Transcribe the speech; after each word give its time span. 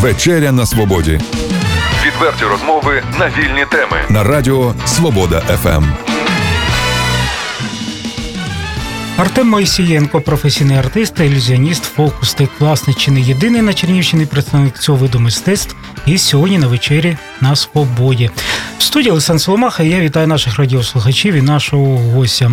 Вечеря 0.00 0.52
на 0.52 0.66
свободі. 0.66 1.20
Відверті 2.06 2.44
розмови 2.44 3.02
на 3.18 3.26
вільні 3.28 3.64
теми 3.70 3.96
на 4.08 4.24
Радіо 4.24 4.74
Свобода 4.86 5.40
ФМ. 5.40 5.84
Артем 9.16 9.48
Моїсієнко, 9.48 10.20
професійний 10.20 10.76
артист 10.76 11.14
та 11.14 11.24
ілюзіоніст, 11.24 11.84
фокусник, 11.84 12.50
власне, 12.58 12.94
чи 12.94 13.10
не 13.10 13.20
єдиний 13.20 13.62
на 13.62 13.72
Чернівщині 13.72 14.26
представник 14.26 14.78
цього 14.78 14.98
виду 14.98 15.20
мистецтв. 15.20 15.76
І 16.06 16.18
сьогодні 16.18 16.58
на 16.58 16.66
вечері 16.66 17.16
на 17.40 17.56
свободі. 17.56 18.30
В 18.78 18.82
студії 18.82 19.10
Олександр 19.10 19.42
Соломаха. 19.42 19.82
і 19.82 19.88
Я 19.88 20.00
вітаю 20.00 20.26
наших 20.26 20.58
радіослухачів 20.58 21.34
і 21.34 21.42
нашого 21.42 21.96
гостя. 21.96 22.50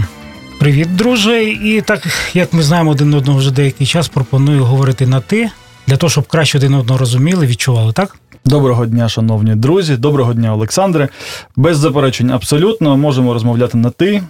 Привіт, 0.59 0.95
друже! 0.95 1.43
І 1.43 1.81
так 1.81 2.01
як 2.33 2.53
ми 2.53 2.63
знаємо 2.63 2.91
один 2.91 3.13
одного 3.13 3.39
вже 3.39 3.51
деякий 3.51 3.87
час, 3.87 4.07
пропоную 4.07 4.63
говорити 4.63 5.07
на 5.07 5.21
ти 5.21 5.49
для 5.87 5.97
того, 5.97 6.09
щоб 6.09 6.27
краще 6.27 6.57
один 6.57 6.73
одного 6.73 6.97
розуміли, 6.97 7.47
відчували, 7.47 7.93
так? 7.93 8.17
Доброго 8.45 8.85
дня, 8.85 9.09
шановні 9.09 9.55
друзі, 9.55 9.97
доброго 9.97 10.33
дня, 10.33 10.53
Олександре. 10.53 11.09
Без 11.55 11.77
заперечень, 11.77 12.31
абсолютно 12.31 12.97
можемо 12.97 13.33
розмовляти 13.33 13.77
на 13.77 13.89
ти. 13.89 14.23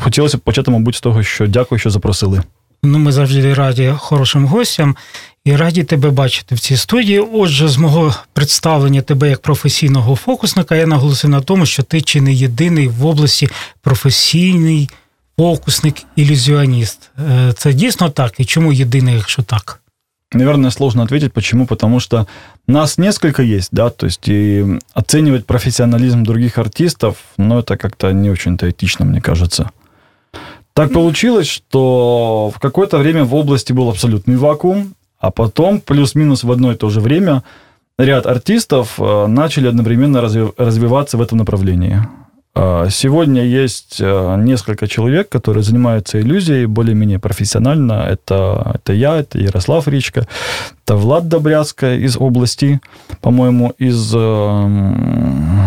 Хотілося 0.00 0.36
б 0.36 0.40
почати, 0.40 0.70
мабуть, 0.70 0.94
з 0.94 1.00
того, 1.00 1.22
що 1.22 1.46
дякую, 1.46 1.78
що 1.78 1.90
запросили. 1.90 2.42
Ну, 2.82 2.98
ми 2.98 3.12
завжди 3.12 3.54
раді 3.54 3.94
хорошим 3.98 4.46
гостям 4.46 4.96
і 5.44 5.56
раді 5.56 5.84
тебе 5.84 6.10
бачити 6.10 6.54
в 6.54 6.60
цій 6.60 6.76
студії. 6.76 7.18
Отже, 7.32 7.68
з 7.68 7.76
мого 7.76 8.14
представлення 8.32 9.02
тебе 9.02 9.28
як 9.30 9.42
професійного 9.42 10.16
фокусника, 10.16 10.76
я 10.76 10.86
наголосив 10.86 11.30
на 11.30 11.40
тому, 11.40 11.66
що 11.66 11.82
ти 11.82 12.00
чи 12.00 12.20
не 12.20 12.32
єдиний 12.32 12.88
в 12.88 13.06
області 13.06 13.48
професійний 13.80 14.90
фокусник, 15.38 15.94
ілюзіоніст. 16.16 17.10
Е, 17.18 17.52
це 17.52 17.72
дійсно 17.72 18.10
так? 18.10 18.32
І 18.38 18.44
чому 18.44 18.72
єдиний, 18.72 19.14
якщо 19.14 19.42
так? 19.42 19.81
Наверное, 20.32 20.70
сложно 20.70 21.02
ответить. 21.02 21.32
Почему? 21.32 21.66
Потому 21.66 22.00
что 22.00 22.26
нас 22.66 22.98
несколько 22.98 23.42
есть, 23.42 23.68
да, 23.72 23.90
то 23.90 24.06
есть 24.06 24.28
и 24.28 24.78
оценивать 24.94 25.46
профессионализм 25.46 26.22
других 26.24 26.58
артистов, 26.58 27.16
ну, 27.36 27.58
это 27.58 27.76
как-то 27.76 28.12
не 28.12 28.30
очень-то 28.30 28.70
этично, 28.70 29.04
мне 29.04 29.20
кажется. 29.20 29.70
Так 30.74 30.92
получилось, 30.92 31.48
что 31.48 32.50
в 32.54 32.58
какое-то 32.58 32.96
время 32.96 33.24
в 33.24 33.34
области 33.34 33.74
был 33.74 33.90
абсолютный 33.90 34.36
вакуум, 34.36 34.94
а 35.20 35.30
потом 35.30 35.80
плюс-минус 35.80 36.44
в 36.44 36.50
одно 36.50 36.72
и 36.72 36.76
то 36.76 36.88
же 36.88 37.00
время 37.00 37.42
ряд 37.98 38.26
артистов 38.26 38.94
э, 38.98 39.26
начали 39.26 39.68
одновременно 39.68 40.22
развиваться 40.22 41.18
в 41.18 41.22
этом 41.22 41.38
направлении. 41.38 42.00
А, 42.54 42.88
сегодня 42.90 43.44
есть 43.44 43.96
э, 44.00 44.36
несколько 44.38 44.86
человек, 44.86 45.28
которые 45.28 45.62
занимаются 45.62 46.20
иллюзией 46.20 46.66
более-менее 46.66 47.18
профессионально. 47.18 48.06
Это, 48.08 48.72
это 48.74 48.92
я, 48.92 49.16
это 49.16 49.38
Ярослав 49.38 49.88
Ричка, 49.88 50.26
это 50.84 50.96
Влад 50.96 51.28
Добряцка 51.28 51.94
из 51.94 52.16
области, 52.16 52.80
по-моему, 53.20 53.72
из, 53.78 54.14
эм, 54.14 55.60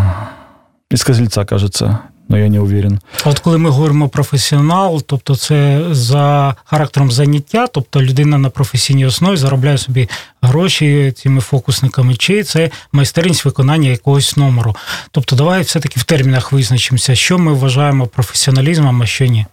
из 0.92 1.04
Козельца, 1.04 1.46
кажется 1.46 2.02
але 2.31 2.41
я 2.41 2.49
не 2.49 2.61
уверен. 2.61 3.01
От 3.25 3.39
коли 3.39 3.59
ми 3.59 3.71
говоримо 3.71 4.09
професіонал, 4.09 5.03
тобто 5.07 5.37
це 5.37 5.85
за 5.91 6.55
характером 6.65 7.11
заняття, 7.11 7.67
тобто 7.67 8.03
людина 8.03 8.39
на 8.39 8.51
професійній 8.51 9.07
основі 9.07 9.37
заробляє 9.37 9.79
собі 9.79 10.09
гроші 10.43 11.13
цими 11.17 11.41
фокусниками, 11.41 12.15
чи 12.15 12.43
це 12.43 12.71
майстерність 12.93 13.45
виконання 13.45 13.91
якогось 13.91 14.37
номеру. 14.37 14.77
Тобто, 15.11 15.37
давай 15.37 15.63
все-таки 15.63 16.01
в 16.01 16.05
термінах 16.05 16.53
визначимося, 16.53 17.15
що 17.15 17.39
ми 17.39 17.53
вважаємо 17.53 18.07
професіоналізмом, 18.07 19.03
а 19.03 19.07
що 19.07 19.27
ні. 19.27 19.47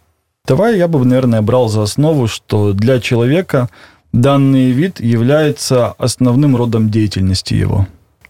Давай 0.47 0.77
я 0.77 0.87
бы, 0.87 1.05
наверное, 1.05 1.41
брал 1.41 1.69
за 1.69 1.81
основу, 1.81 2.27
что 2.27 2.73
для 2.73 2.99
человека 2.99 3.67
данный 4.13 4.71
вид 4.71 5.01
является 5.01 5.93
основным 5.99 6.55
родом 6.55 6.89
деятельности 6.89 7.53
его. 7.53 7.85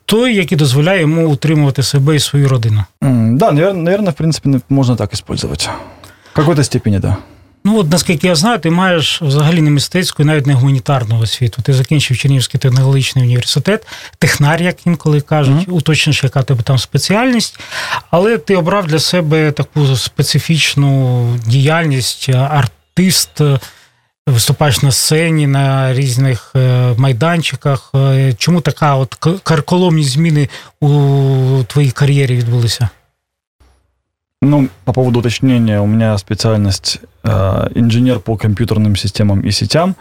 той, 0.07 0.35
який 0.35 0.59
дозволяє 0.59 1.01
йому 1.01 1.29
утримувати 1.29 1.83
себе 1.83 2.17
і 2.17 2.21
свою 2.21 2.49
родину. 2.49 2.85
Mm, 3.03 3.37
да, 3.37 3.53
наверное, 3.53 4.11
в 4.11 4.15
принципі, 4.15 4.51
можна 4.69 4.97
так 4.97 5.13
использовать. 5.13 5.71
В 6.33 6.37
какой-то 6.37 6.65
степені, 6.65 6.99
да. 6.99 7.17
Ну, 7.65 7.79
от 7.79 7.91
наскільки 7.91 8.27
я 8.27 8.35
знаю, 8.35 8.59
ти 8.59 8.71
маєш 8.71 9.23
взагалі 9.23 9.63
не 9.63 9.71
мистецьку 9.71 10.23
і 10.23 10.27
навіть 10.27 10.47
не 10.47 10.55
гуманітарну 10.55 11.21
освіту. 11.21 11.63
Ти 11.63 11.73
закінчив 11.73 12.17
Чернігівський 12.17 12.61
технологічний 12.61 13.25
університет, 13.25 13.87
технар, 14.19 14.63
як 14.63 14.87
інколи 14.87 15.21
кажуть, 15.21 15.69
mm-hmm. 15.69 15.73
уточниш, 15.73 16.25
яка 16.25 16.43
тебе 16.43 16.63
там 16.63 16.79
спеціальність, 16.79 17.61
але 18.11 18.39
ти 18.39 18.57
обрав 18.57 18.87
для 18.87 18.99
себе 18.99 19.53
таку 19.53 19.97
специфічну 19.97 21.27
діяльність, 21.47 22.29
артист 22.29 23.41
виступаєш 24.28 24.82
на 24.82 24.92
сцені 24.92 25.48
на 25.48 25.94
різних 25.94 26.52
е, 26.56 26.94
майданчиках. 26.98 27.92
Е, 27.96 28.34
чому 28.38 28.62
така 28.62 28.96
от 28.96 29.16
карколомні 29.44 30.04
зміни 30.04 30.50
у 30.80 30.90
твоїй 31.68 31.92
кар'єрі 31.92 32.36
відбулися? 32.36 32.90
Ну, 34.45 34.69
по 34.85 34.93
поводу 34.93 35.21
уточнения, 35.21 35.81
у 35.81 35.87
меня 35.87 36.19
специальность 36.19 36.99
э, 37.23 37.69
инженер 37.77 38.19
по 38.19 38.37
компьютерным 38.37 38.97
системам 38.97 39.41
и 39.43 39.53
сетям. 39.53 39.95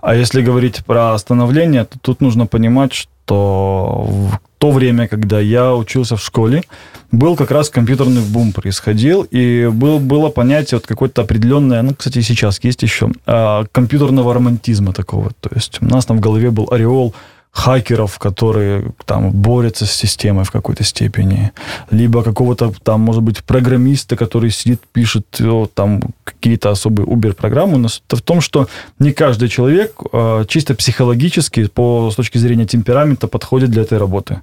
А 0.00 0.14
если 0.14 0.40
говорить 0.40 0.82
про 0.86 1.18
становление, 1.18 1.84
то 1.84 1.98
тут 2.00 2.22
нужно 2.22 2.46
понимать, 2.46 2.94
что 2.94 4.06
в 4.08 4.40
то 4.56 4.70
время, 4.70 5.08
когда 5.08 5.40
я 5.40 5.74
учился 5.74 6.16
в 6.16 6.22
школе, 6.22 6.62
был 7.10 7.36
как 7.36 7.50
раз 7.50 7.68
компьютерный 7.68 8.22
бум 8.22 8.52
происходил, 8.52 9.26
и 9.30 9.68
был, 9.70 9.98
было 9.98 10.30
понятие 10.30 10.78
вот 10.78 10.86
какое-то 10.86 11.20
определенное, 11.20 11.82
ну, 11.82 11.94
кстати, 11.94 12.22
сейчас 12.22 12.64
есть 12.64 12.82
еще, 12.82 13.10
э, 13.26 13.64
компьютерного 13.72 14.32
романтизма 14.32 14.94
такого. 14.94 15.32
То 15.40 15.50
есть 15.54 15.82
у 15.82 15.84
нас 15.84 16.06
там 16.06 16.16
в 16.16 16.20
голове 16.20 16.50
был 16.50 16.66
ореол 16.70 17.14
хакеров, 17.57 18.19
которые 18.19 18.91
там 19.05 19.31
борются 19.31 19.85
с 19.85 19.91
системой 19.91 20.43
в 20.43 20.51
какой-то 20.51 20.83
степени, 20.83 21.51
либо 21.91 22.23
какого-то 22.23 22.71
там, 22.83 23.01
может 23.01 23.23
быть, 23.23 23.43
программиста, 23.43 24.15
который 24.15 24.51
сидит, 24.51 24.79
пишет 24.93 25.41
там 25.73 26.01
какие-то 26.23 26.69
особые 26.69 27.07
Uber-программы. 27.07 27.77
Но 27.77 27.87
в 27.87 28.21
том, 28.21 28.41
что 28.41 28.67
не 28.99 29.11
каждый 29.11 29.49
человек 29.49 29.91
э, 30.13 30.45
чисто 30.47 30.75
психологически, 30.75 31.67
по, 31.67 32.09
с 32.11 32.15
точки 32.15 32.37
зрения 32.37 32.65
темперамента, 32.65 33.27
подходит 33.27 33.71
для 33.71 33.81
этой 33.81 33.97
работы. 33.97 34.37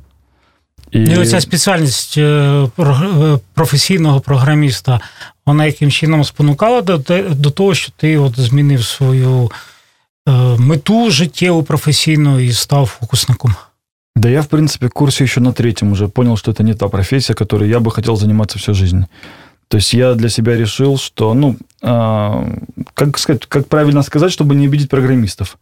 І... 0.90 1.02
і 1.02 1.16
оця 1.16 1.40
спеціальність 1.40 2.18
професійного 3.54 4.20
програміста, 4.20 5.00
вона 5.46 5.66
яким 5.66 5.90
чином 5.90 6.24
спонукала 6.24 6.82
до 6.82 6.98
до 7.30 7.50
того, 7.50 7.74
що 7.74 7.92
ти 7.96 8.18
от 8.18 8.40
змінив 8.40 8.84
свою 8.84 9.50
мету 10.58 11.10
життєву 11.10 11.62
професійну 11.62 12.40
і 12.40 12.52
став 12.52 12.86
фокусником? 12.86 13.54
Да 14.16 14.28
я, 14.28 14.42
в 14.42 14.46
принципе, 14.46 14.86
в 14.86 14.90
курсе 14.90 15.24
еще 15.24 15.40
на 15.40 15.52
третьем 15.52 15.92
уже 15.92 16.08
понял, 16.08 16.36
что 16.36 16.52
это 16.52 16.62
не 16.62 16.74
та 16.74 16.88
профессия, 16.88 17.34
которой 17.34 17.68
я 17.68 17.80
бы 17.80 17.90
хотел 17.90 18.16
заниматься 18.16 18.58
всю 18.58 18.74
жизнь. 18.74 19.06
То 19.68 19.78
есть 19.78 19.94
я 19.94 20.14
для 20.14 20.28
себя 20.28 20.56
решил, 20.56 20.98
что, 20.98 21.34
ну, 21.34 21.56
э, 21.82 22.58
как 22.94 23.18
сказать, 23.18 23.46
как 23.46 23.66
правильно 23.66 24.02
сказать, 24.02 24.30
чтобы 24.30 24.54
не 24.54 24.66
обидеть 24.66 24.88
программистов. 24.88 25.58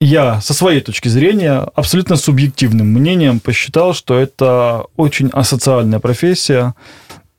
Я 0.00 0.40
со 0.40 0.54
своей 0.54 0.80
точки 0.80 1.08
зрения, 1.08 1.64
абсолютно 1.74 2.16
субъективным 2.16 2.88
мнением 2.88 3.38
посчитал, 3.38 3.94
что 3.94 4.18
это 4.18 4.86
очень 4.96 5.30
асоциальная 5.32 6.00
профессия. 6.00 6.74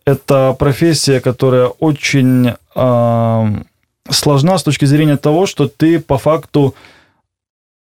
Это 0.06 0.56
профессия, 0.58 1.20
которая 1.20 1.68
очень 1.68 2.54
э, 2.76 3.64
сложна 4.11 4.59
с 4.59 4.63
точки 4.63 4.85
зрения 4.85 5.17
того, 5.17 5.47
что 5.47 5.69
ты 5.69 6.01
по 6.01 6.19
факту 6.19 6.75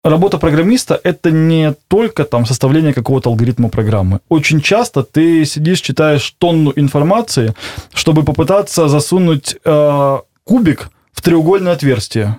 Работа 0.05 0.39
программиста– 0.39 1.01
это 1.05 1.31
не 1.31 1.75
только 1.87 2.25
там 2.25 2.45
составление 2.45 2.93
какого-то 2.93 3.31
алгоритма 3.31 3.69
программы. 3.69 4.19
Очень 4.29 4.61
часто 4.61 5.05
ты 5.05 5.45
сидишь, 5.45 5.81
читаешь 5.81 6.35
тонну 6.39 6.73
информации, 6.75 7.55
чтобы 7.95 8.25
попытаться 8.25 8.89
засунуть 8.89 9.55
э, 9.65 10.19
кубик 10.43 10.91
в 11.13 11.21
треугольное 11.21 11.75
отверстие. 11.75 12.37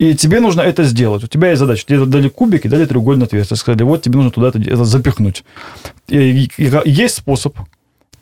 И 0.00 0.16
тебе 0.16 0.40
нужно 0.40 0.60
это 0.60 0.82
сделать. 0.82 1.22
У 1.22 1.28
тебя 1.28 1.50
есть 1.50 1.60
задача. 1.60 1.86
Тебе 1.86 2.04
дали 2.04 2.28
кубик 2.28 2.66
и 2.66 2.68
дали 2.68 2.84
треугольное 2.84 3.26
отверстие. 3.26 3.56
Сказали, 3.56 3.84
вот 3.84 4.02
тебе 4.02 4.16
нужно 4.16 4.32
туда 4.32 4.48
это 4.48 4.84
запихнуть. 4.84 5.44
И 6.08 6.48
есть 6.84 7.14
способ 7.14 7.56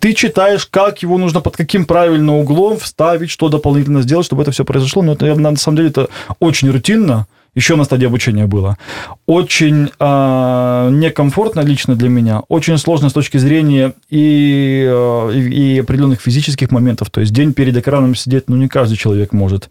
ты 0.05 0.12
читаешь, 0.12 0.67
как 0.67 1.03
его 1.03 1.17
нужно, 1.17 1.41
под 1.41 1.56
каким 1.56 1.87
правильным 1.87 2.35
углом 2.35 2.79
вставить, 2.79 3.31
что 3.31 3.49
дополнительно 3.49 4.03
сделать, 4.03 4.27
чтобы 4.27 4.43
это 4.43 4.51
все 4.51 4.62
произошло. 4.62 5.03
Но 5.03 5.15
это, 5.15 5.35
на 5.35 5.56
самом 5.56 5.79
деле 5.79 5.89
это 5.89 6.09
очень 6.41 6.71
рутинно, 6.71 7.27
еще 7.55 7.75
на 7.75 7.85
стадии 7.85 8.05
обучения 8.05 8.47
было. 8.47 8.77
Очень 9.25 9.89
э, 9.99 10.89
некомфортно 10.93 11.61
лично 11.61 11.97
для 11.97 12.11
меня, 12.11 12.43
очень 12.49 12.77
сложно 12.77 13.09
с 13.09 13.15
точки 13.15 13.39
зрения 13.39 13.95
и, 14.11 14.85
э, 14.87 15.35
и 15.39 15.79
определенных 15.79 16.21
физических 16.21 16.71
моментов. 16.71 17.09
То 17.09 17.23
есть 17.23 17.33
день 17.33 17.55
перед 17.55 17.75
экраном 17.75 18.15
сидеть, 18.15 18.45
ну, 18.49 18.56
не 18.56 18.69
каждый 18.69 18.97
человек 18.99 19.33
может. 19.33 19.71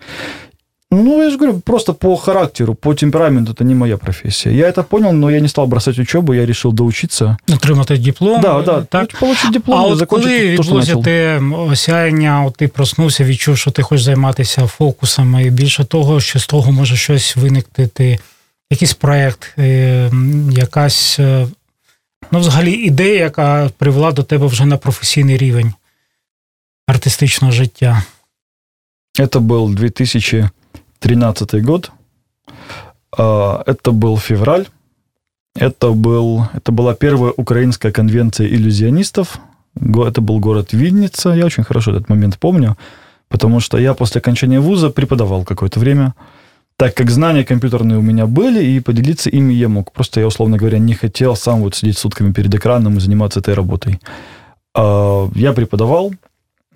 Ну, 0.93 1.23
я 1.23 1.31
же 1.31 1.37
говорю, 1.37 1.61
просто 1.61 1.93
по 1.95 2.17
характеру, 2.17 2.75
по 2.75 2.95
темпераменту 2.95 3.53
это 3.53 3.65
не 3.65 3.75
моя 3.75 3.99
профессия. 3.99 4.55
Я 4.55 4.69
это 4.69 4.83
понял, 4.83 5.12
но 5.12 5.31
я 5.31 5.41
не 5.41 5.49
стал 5.49 5.67
бросать 5.67 5.99
учебу, 5.99 6.33
я 6.33 6.47
решил 6.47 6.73
доучиться. 6.73 7.37
Отримати 7.49 7.97
диплом. 7.99 8.41
Да, 8.41 8.62
да, 8.62 8.83
так. 8.83 9.19
Получить 9.19 9.53
диплом, 9.53 9.79
а 9.79 9.83
от 9.83 10.06
коли 10.06 10.49
відбулося 10.49 10.97
те 10.97 11.39
осяяння, 11.39 12.45
от 12.45 12.56
ти 12.56 12.69
проснувся, 12.69 13.25
відчув, 13.25 13.59
що 13.59 13.71
ти 13.71 13.83
хочеш 13.83 14.05
займатися 14.05 14.67
фокусами, 14.67 15.45
і 15.45 15.50
більше 15.50 15.85
того, 15.85 16.21
що 16.21 16.39
з 16.39 16.47
того 16.47 16.73
може 16.73 16.97
щось 16.97 17.37
виникнути 17.37 18.19
якийсь 18.71 18.95
проєкт, 18.95 19.55
якась 20.50 21.19
ну, 22.31 22.41
взагалі 22.41 22.73
ідея, 22.73 23.21
яка 23.21 23.71
привела 23.79 24.12
до 24.12 24.23
тебе 24.23 24.47
вже 24.47 24.65
на 24.65 24.77
професійний 24.77 25.37
рівень 25.37 25.73
артистичного 26.87 27.53
життя? 27.53 28.03
Это 29.19 29.41
был 29.41 29.75
2013 31.04 31.64
год. 31.64 31.92
Это 33.12 33.92
был 33.92 34.18
февраль. 34.18 34.68
Это, 35.56 35.92
был, 35.92 36.48
это 36.54 36.72
была 36.72 36.96
первая 36.96 37.32
украинская 37.36 37.92
конвенция 37.92 38.48
иллюзионистов. 38.48 39.40
Это 39.76 40.22
был 40.22 40.40
город 40.40 40.74
Винница. 40.74 41.30
Я 41.30 41.46
очень 41.46 41.64
хорошо 41.64 41.92
этот 41.92 42.10
момент 42.10 42.40
помню, 42.40 42.78
потому 43.30 43.60
что 43.60 43.78
я 43.78 43.94
после 43.94 44.20
окончания 44.20 44.60
вуза 44.60 44.90
преподавал 44.90 45.44
какое-то 45.44 45.80
время 45.80 46.16
так 46.78 46.96
как 46.96 47.12
знания 47.12 47.46
компьютерные 47.46 48.00
у 48.00 48.02
меня 48.02 48.26
были, 48.26 48.64
и 48.64 48.80
поделиться 48.80 49.30
ими 49.30 49.54
я 49.54 49.70
мог. 49.70 49.92
Просто 49.92 50.20
я, 50.20 50.28
условно 50.28 50.58
говоря, 50.58 50.80
не 50.80 50.96
хотел 50.96 51.36
сам 51.36 51.62
вот 51.62 51.76
сидеть 51.76 51.98
сутками 51.98 52.34
перед 52.34 52.54
экраном 52.54 52.98
и 52.98 53.00
заниматься 53.00 53.40
этой 53.40 53.54
работой. 53.54 54.00
А, 54.76 55.30
я 55.36 55.54
преподавал, 55.54 56.14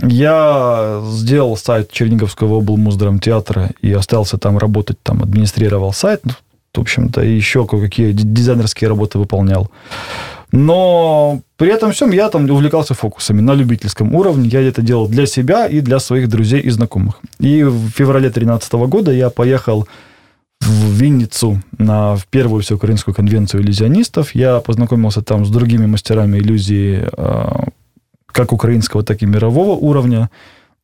я 0.01 1.01
сделал 1.05 1.57
сайт 1.57 1.91
Черниговского 1.91 2.57
облмуздрамтеатра 2.57 3.71
и 3.81 3.91
остался 3.91 4.37
там 4.37 4.57
работать, 4.57 5.01
там 5.01 5.23
администрировал 5.23 5.93
сайт, 5.93 6.23
в 6.73 6.79
общем-то, 6.79 7.23
и 7.23 7.33
еще 7.33 7.65
кое-какие 7.65 8.11
дизайнерские 8.11 8.89
работы 8.89 9.17
выполнял. 9.17 9.71
Но 10.51 11.41
при 11.57 11.69
этом 11.69 11.91
всем 11.91 12.11
я 12.11 12.29
там 12.29 12.49
увлекался 12.49 12.93
фокусами 12.93 13.41
на 13.41 13.53
любительском 13.53 14.15
уровне. 14.15 14.47
Я 14.47 14.61
это 14.61 14.81
делал 14.81 15.07
для 15.07 15.25
себя 15.25 15.65
и 15.65 15.81
для 15.81 15.99
своих 15.99 16.29
друзей 16.29 16.61
и 16.61 16.69
знакомых. 16.69 17.19
И 17.39 17.63
в 17.63 17.89
феврале 17.89 18.29
2013 18.29 18.73
года 18.73 19.11
я 19.11 19.29
поехал 19.29 19.87
в 20.61 20.91
Винницу 20.91 21.61
на 21.77 22.15
в 22.15 22.27
первую 22.27 22.61
всеукраинскую 22.63 23.13
конвенцию 23.13 23.61
иллюзионистов. 23.61 24.33
Я 24.35 24.59
познакомился 24.59 25.21
там 25.21 25.45
с 25.45 25.49
другими 25.49 25.85
мастерами 25.85 26.37
иллюзии 26.37 27.07
а, 27.13 27.65
как 28.37 28.53
украинского, 28.53 29.03
так 29.03 29.23
и 29.23 29.25
мирового 29.25 29.71
уровня. 29.71 30.29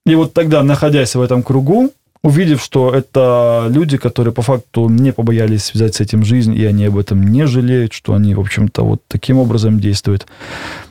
И 0.08 0.16
вот 0.16 0.34
тогда, 0.34 0.64
находясь 0.64 1.16
в 1.16 1.22
этом 1.22 1.44
кругу, 1.44 1.92
увидев, 2.24 2.64
что 2.64 2.92
это 2.92 3.68
люди, 3.70 3.98
которые 3.98 4.34
по 4.34 4.42
факту 4.42 4.90
не 4.90 5.14
побоялись 5.14 5.66
связать 5.66 5.96
с 5.96 6.02
этим 6.02 6.26
жизнь, 6.26 6.56
и 6.56 6.66
они 6.66 6.86
об 6.86 6.98
этом 6.98 7.22
не 7.22 7.46
жалеют, 7.46 7.94
что 7.94 8.14
они, 8.14 8.34
в 8.34 8.40
общем-то, 8.40 8.84
вот 8.84 9.02
таким 9.08 9.38
образом 9.38 9.80
действуют. 9.80 10.26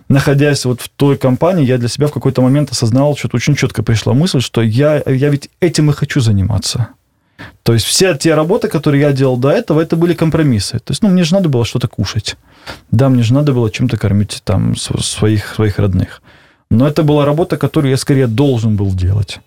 Находясь 0.08 0.64
вот 0.64 0.80
в 0.80 0.88
той 0.88 1.16
компании, 1.16 1.66
я 1.66 1.78
для 1.78 1.88
себя 1.88 2.06
в 2.06 2.12
какой-то 2.12 2.42
момент 2.42 2.70
осознал, 2.70 3.16
что 3.16 3.28
очень 3.32 3.56
четко 3.56 3.82
пришла 3.82 4.14
мысль, 4.14 4.40
что 4.40 4.62
я, 4.62 5.02
я 5.06 5.30
ведь 5.30 5.50
этим 5.60 5.90
и 5.90 5.92
хочу 5.92 6.20
заниматься. 6.20 6.88
То 7.64 7.72
есть 7.72 7.86
все 7.86 8.14
те 8.14 8.34
работы, 8.34 8.68
которые 8.68 9.00
я 9.00 9.12
делал 9.12 9.36
до 9.36 9.50
этого, 9.50 9.80
это 9.80 9.96
были 9.96 10.14
компромиссы. 10.14 10.78
То 10.78 10.92
есть, 10.92 11.02
ну, 11.02 11.08
мне 11.08 11.24
же 11.24 11.34
надо 11.34 11.48
было 11.48 11.64
что-то 11.64 11.88
кушать. 11.88 12.36
Да, 12.92 13.08
мне 13.08 13.24
же 13.24 13.34
надо 13.34 13.52
было 13.52 13.68
чем-то 13.70 13.96
кормить 13.96 14.42
там 14.44 14.76
своих, 14.76 15.54
своих 15.54 15.78
родных. 15.80 16.22
Но 16.71 16.87
это 16.87 17.03
была 17.03 17.25
работа, 17.25 17.57
которую 17.57 17.91
я 17.91 17.97
скорее 17.97 18.27
должен 18.27 18.75
был 18.75 18.95
делать. 18.95 19.39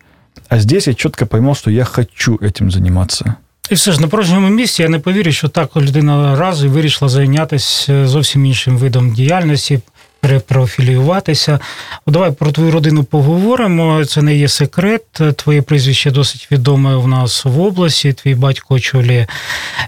А 0.49 0.59
здесь 0.59 0.89
я 0.89 0.95
чітко 0.95 1.27
поймав, 1.27 1.57
що 1.57 1.71
я 1.71 1.85
хочу 1.85 2.37
этим 2.37 2.71
заниматься. 2.71 3.35
І 3.71 3.75
все 3.75 3.93
ж 3.93 4.01
на 4.01 4.09
порожньому 4.09 4.49
місці 4.49 4.83
я 4.83 4.89
не 4.89 4.99
повірю, 4.99 5.33
що 5.33 5.49
так 5.49 5.77
людина 5.77 6.37
разу 6.37 6.71
вирішила 6.71 7.09
зайнятися 7.09 8.07
зовсім 8.07 8.47
іншим 8.47 8.79
видом 8.79 9.13
діяльності, 9.13 9.81
перепрофілюватися. 10.26 11.60
Давай 12.08 12.32
про 12.32 12.52
твою 12.52 12.72
родину 12.72 13.04
поговоримо. 13.04 14.06
Це 14.06 14.22
не 14.22 14.36
є 14.36 14.48
секрет. 14.48 15.04
Твоє 15.36 15.62
прізвище 15.62 16.12
досить 16.12 16.48
відоме 16.52 16.96
в 16.96 17.08
нас 17.08 17.46
в 17.46 17.62
області. 17.62 18.14
Твій 18.14 18.36
батько 18.36 18.76
очолює 18.76 19.28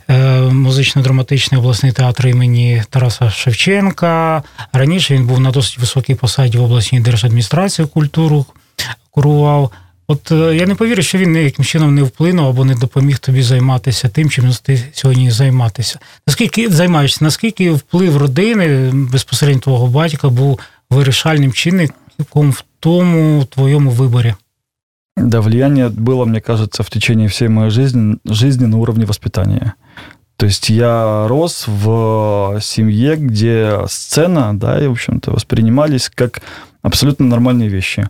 е, 0.10 0.42
музично-драматичний 0.42 1.60
обласний 1.60 1.92
театр 1.92 2.28
імені 2.28 2.84
Тараса 2.90 3.30
Шевченка. 3.30 4.44
Раніше 4.74 5.14
він 5.14 5.28
був 5.28 5.40
на 5.40 5.52
досить 5.52 5.78
високій 5.78 6.16
посаді 6.16 6.58
в 6.58 6.64
обласній 6.64 7.00
держадміністрації 7.00 7.88
культуру 7.88 8.46
курував. 9.12 9.72
От 10.08 10.32
е, 10.32 10.56
я 10.56 10.66
не 10.66 10.76
повірю, 10.76 11.02
що 11.02 11.18
він 11.18 11.32
ніяким 11.32 11.66
чином 11.66 11.96
не 11.96 12.04
вплинув 12.04 12.48
або 12.48 12.66
не 12.66 12.76
допоміг 12.76 13.20
тобі 13.20 13.42
займатися 13.42 14.10
тим, 14.10 14.30
чим 14.30 14.52
ти 14.64 14.84
сьогодні 14.94 15.32
займатися. 15.32 16.00
Наскільки 16.28 16.70
займаєшся, 16.70 17.26
наскільки 17.26 17.72
вплив 17.72 18.18
родини 18.18 18.92
безпосередньо 18.94 19.62
твого 19.62 19.88
батька 19.88 20.30
був 20.30 20.60
вирішальним 20.90 21.54
чинником 21.54 22.52
в 22.52 22.64
тому 22.80 23.46
твоєму 23.46 23.92
виборі? 23.92 24.34
Да, 25.18 25.40
влияние 25.40 25.90
было, 25.90 26.26
мне 26.26 26.42
кажется, 26.42 26.84
в 26.84 26.90
течение 26.90 27.28
всей 27.28 27.50
моей 27.50 27.72
жизни, 27.72 28.18
жизни 28.26 28.68
на 28.68 28.78
уровне 28.78 29.06
воспитания. 29.06 29.74
То 30.36 30.46
есть 30.46 30.70
я 30.70 31.28
рос 31.28 31.68
в 31.68 32.60
семье, 32.62 33.16
где 33.16 33.80
сцена, 33.88 34.54
да, 34.54 34.80
и, 34.80 34.88
в 34.88 34.92
общем-то, 34.92 35.32
воспринимались 35.32 36.12
как 36.14 36.42
абсолютно 36.84 37.26
нормальные 37.26 37.70
вещи. 37.70 38.08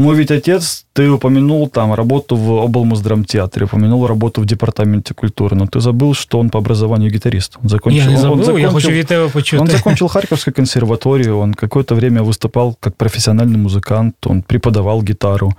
Мой 0.00 0.16
ведь 0.16 0.30
отец, 0.30 0.86
ты 0.94 1.10
упомянул 1.10 1.68
там 1.68 1.92
работу 1.92 2.34
в 2.34 2.64
облмуздрамтеатре, 2.64 3.66
упомянул 3.66 4.06
работу 4.06 4.40
в 4.40 4.46
департаменте 4.46 5.12
культуры, 5.12 5.56
но 5.56 5.66
ты 5.66 5.80
забыл, 5.80 6.14
что 6.14 6.38
он 6.38 6.48
по 6.48 6.58
образованию 6.58 7.10
гитарист. 7.10 7.58
Он 7.62 7.68
закончил, 7.68 8.04
я 8.04 8.06
не 8.06 8.16
забыл, 8.16 8.38
он 8.38 8.44
закончил, 8.44 8.66
я 8.66 8.70
хочу 8.70 8.90
від 8.92 9.08
тебе 9.08 9.28
почути. 9.28 9.60
Он 9.60 9.66
закончил 9.66 10.08
Харьковскую 10.08 10.54
консерваторию, 10.54 11.36
он 11.36 11.52
какое-то 11.52 11.94
время 11.94 12.22
выступал 12.22 12.76
как 12.80 12.96
профессиональный 12.96 13.58
музыкант, 13.58 14.14
он 14.26 14.42
преподавал 14.42 15.02
гитару, 15.02 15.52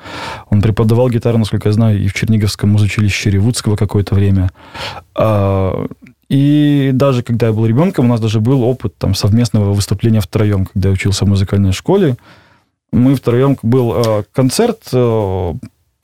он 0.49 0.61
преподавал 0.61 1.09
гитару, 1.09 1.37
насколько 1.37 1.69
я 1.69 1.73
знаю, 1.73 2.03
и 2.03 2.07
в 2.07 2.13
Черниговском 2.13 2.71
музучилище 2.71 3.29
Ревудского 3.29 3.75
какое-то 3.75 4.15
время. 4.15 4.49
А, 5.13 5.85
и 6.29 6.89
даже 6.93 7.21
когда 7.21 7.47
я 7.47 7.53
был 7.53 7.67
ребенком, 7.67 8.05
у 8.05 8.07
нас 8.07 8.19
даже 8.19 8.39
был 8.39 8.63
опыт 8.63 8.95
там, 8.97 9.13
совместного 9.13 9.71
выступления 9.73 10.19
втроем, 10.19 10.65
когда 10.65 10.89
я 10.89 10.93
учился 10.93 11.25
в 11.25 11.27
музыкальной 11.27 11.73
школе 11.73 12.17
мы 12.92 13.14
втроем 13.14 13.58
был 13.62 13.92
э, 13.92 14.24
концерт 14.32 14.90
э, 14.92 15.54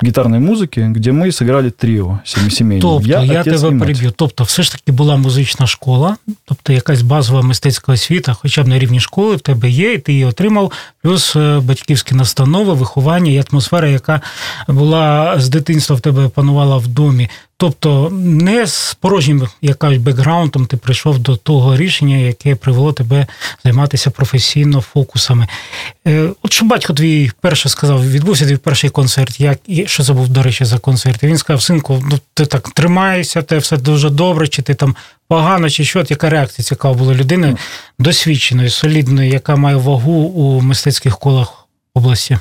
гітарної 0.04 0.42
музики, 0.42 0.92
де 0.96 1.12
ми 1.12 1.30
зіграли 1.30 1.70
тріо 1.70 2.18
сімейне. 2.50 2.82
Тобто, 2.82 3.08
я, 3.08 3.22
я 3.22 3.44
тебе 3.44 3.78
переб'ю. 3.78 4.12
Тобто, 4.16 4.44
все 4.44 4.62
ж 4.62 4.72
таки 4.72 4.92
була 4.92 5.16
музична 5.16 5.66
школа, 5.66 6.16
тобто 6.44 6.72
якась 6.72 7.02
базова 7.02 7.42
мистецька 7.42 7.92
освіта, 7.92 8.32
хоча 8.32 8.62
б 8.62 8.68
на 8.68 8.78
рівні 8.78 9.00
школи 9.00 9.36
в 9.36 9.40
тебе 9.40 9.70
є, 9.70 9.92
і 9.92 9.98
ти 9.98 10.12
її 10.12 10.24
отримав, 10.24 10.72
плюс 11.02 11.36
е, 11.36 11.60
батьківські 11.60 12.14
настанови, 12.14 12.74
виховання 12.74 13.32
і 13.32 13.44
атмосфера, 13.50 13.88
яка 13.88 14.20
була 14.68 15.34
з 15.40 15.48
дитинства 15.48 15.96
в 15.96 16.00
тебе 16.00 16.28
панувала 16.28 16.76
в 16.76 16.86
домі. 16.86 17.28
Тобто 17.59 18.09
не 18.11 18.67
з 18.67 18.93
порожнім 18.93 19.47
якась 19.61 19.97
бекграундом 19.97 20.65
ти 20.65 20.77
прийшов 20.77 21.19
до 21.19 21.35
того 21.35 21.77
рішення, 21.77 22.17
яке 22.17 22.55
привело 22.55 22.93
тебе 22.93 23.27
займатися 23.63 24.09
професійно 24.09 24.81
фокусами. 24.81 25.47
Е, 26.07 26.29
от 26.43 26.53
що 26.53 26.65
батько 26.65 26.93
твій 26.93 27.31
перше 27.41 27.69
сказав, 27.69 28.11
відбувся 28.11 28.45
твій 28.45 28.57
перший 28.57 28.89
концерт. 28.89 29.39
Як 29.39 29.59
і 29.67 29.87
що 29.87 30.03
це 30.03 30.13
був, 30.13 30.29
до 30.29 30.43
речі, 30.43 30.65
за 30.65 30.79
концерт? 30.79 31.23
І 31.23 31.27
Він 31.27 31.37
сказав: 31.37 31.61
синку, 31.61 32.03
ну 32.11 32.19
ти 32.33 32.45
так 32.45 32.69
тримаєшся, 32.69 33.41
те 33.41 33.57
все 33.57 33.77
дуже 33.77 34.09
добре, 34.09 34.47
чи 34.47 34.61
ти 34.61 34.73
там 34.73 34.95
погано, 35.27 35.69
чи 35.69 35.85
що? 35.85 36.03
Яка 36.09 36.29
реакція 36.29 36.65
цікава 36.65 36.93
була 36.93 37.13
людини 37.13 37.57
досвідченої, 37.99 38.69
солідної, 38.69 39.31
яка 39.31 39.55
має 39.55 39.75
вагу 39.75 40.13
у 40.13 40.61
мистецьких 40.61 41.17
колах 41.17 41.67
області? 41.93 42.37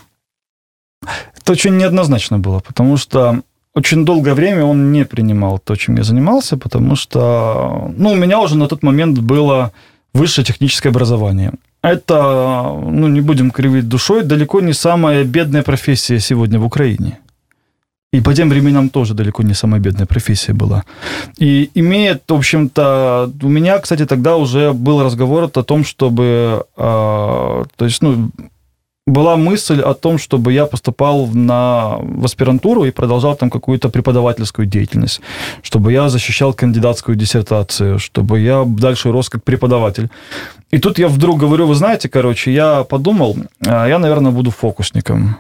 Это 1.39 1.53
очень 1.53 1.79
неоднозначно 1.79 2.39
было, 2.39 2.61
потому 2.61 2.99
что 2.99 3.43
очень 3.77 4.05
долгое 4.07 4.35
время 4.35 4.65
он 4.65 4.91
не 4.91 5.05
принимал 5.05 5.59
то, 5.59 5.77
чем 5.77 5.97
я 5.97 6.03
занимался, 6.03 6.57
потому 6.57 6.97
что, 6.97 7.93
ну, 7.99 8.13
у 8.13 8.15
меня 8.15 8.41
уже 8.41 8.57
на 8.57 8.67
тот 8.69 8.83
момент 8.83 9.19
было 9.19 9.71
высшее 10.15 10.47
техническое 10.47 10.89
образование. 10.89 11.53
Это, 11.83 12.63
ну, 12.91 13.09
не 13.09 13.21
будем 13.21 13.51
кривить 13.51 13.87
душой, 13.87 14.25
далеко 14.25 14.63
не 14.63 14.73
самая 14.73 15.25
бедная 15.25 15.63
профессия 15.63 16.21
сегодня 16.21 16.59
в 16.59 16.65
Украине. 16.65 17.19
И 18.15 18.21
по 18.21 18.33
тем 18.33 18.49
временам 18.49 18.89
тоже 18.89 19.13
далеко 19.13 19.43
не 19.43 19.55
самая 19.55 19.79
бедная 19.79 20.07
профессия 20.07 20.55
была. 20.55 20.85
И 21.37 21.71
имеет, 21.75 22.23
в 22.29 22.35
общем-то, 22.35 23.31
у 23.43 23.49
меня, 23.49 23.79
кстати, 23.79 24.07
тогда 24.07 24.37
уже 24.37 24.73
был 24.73 25.03
разговор 25.03 25.45
о 25.45 25.63
том, 25.63 25.85
чтобы, 25.85 26.65
э, 26.79 27.65
то 27.77 27.85
есть, 27.85 28.03
ну, 28.03 28.31
была 29.07 29.37
мысль 29.37 29.81
о 29.81 29.95
том, 29.95 30.19
чтобы 30.19 30.53
я 30.53 30.67
поступал 30.67 31.29
на, 31.29 31.99
в 32.01 32.25
аспирантуру 32.25 32.85
и 32.85 32.91
продолжал 32.91 33.37
там 33.37 33.51
какую-то 33.51 33.89
преподавательскую 33.89 34.67
деятельность, 34.67 35.21
чтобы 35.63 35.93
я 35.93 36.09
защищал 36.09 36.53
кандидатскую 36.53 37.17
диссертацию, 37.17 37.99
чтобы 37.99 38.41
я 38.41 38.65
дальше 38.67 39.13
рос 39.13 39.29
как 39.29 39.45
преподаватель. 39.45 40.09
И 40.73 40.79
тут 40.79 40.99
я 40.99 41.09
вдруг 41.09 41.39
говорю, 41.39 41.67
вы 41.67 41.75
знаете, 41.75 42.09
короче, 42.09 42.53
я 42.53 42.83
подумал, 42.83 43.37
а, 43.65 43.87
я, 43.87 43.99
наверное, 43.99 44.33
буду 44.33 44.51
фокусником. 44.51 45.37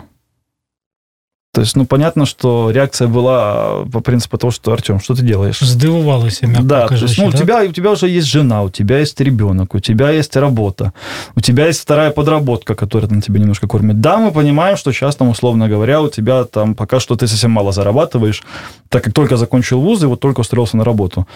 То 1.56 1.62
есть, 1.62 1.74
ну, 1.74 1.86
понятно, 1.86 2.26
что 2.26 2.70
реакция 2.70 3.08
была 3.08 3.86
по 3.90 4.00
принципу 4.00 4.36
того, 4.36 4.50
что, 4.50 4.72
Артем, 4.72 5.00
что 5.00 5.14
ты 5.14 5.22
делаешь? 5.22 5.58
Сдивувалося, 5.60 6.46
мягко 6.46 6.62
Да, 6.62 6.86
кажучи, 6.86 6.98
то 6.98 7.06
есть, 7.06 7.18
ну, 7.18 7.30
да? 7.30 7.38
у, 7.38 7.40
тебя, 7.40 7.70
у 7.70 7.72
тебя 7.72 7.90
уже 7.92 8.08
есть 8.08 8.26
жена, 8.26 8.62
у 8.62 8.68
тебя 8.68 8.98
есть 8.98 9.18
ребенок, 9.20 9.74
у 9.74 9.80
тебя 9.80 10.10
есть 10.10 10.36
работа, 10.36 10.92
у 11.34 11.40
тебя 11.40 11.66
есть 11.68 11.80
вторая 11.80 12.10
подработка, 12.10 12.74
которая 12.74 13.10
на 13.10 13.22
тебя 13.22 13.40
немножко 13.40 13.66
кормит. 13.66 14.02
Да, 14.02 14.18
мы 14.18 14.32
понимаем, 14.32 14.76
что 14.76 14.92
сейчас, 14.92 15.16
там, 15.16 15.30
условно 15.30 15.66
говоря, 15.66 16.02
у 16.02 16.10
тебя 16.10 16.44
там 16.44 16.74
пока 16.74 17.00
что 17.00 17.16
ты 17.16 17.26
совсем 17.26 17.52
мало 17.52 17.72
зарабатываешь, 17.72 18.42
так 18.90 19.04
как 19.04 19.14
только 19.14 19.38
закончил 19.38 19.80
вуз 19.80 20.02
и 20.02 20.06
вот 20.06 20.20
только 20.20 20.40
устроился 20.40 20.76
на 20.76 20.84
работу. 20.84 21.26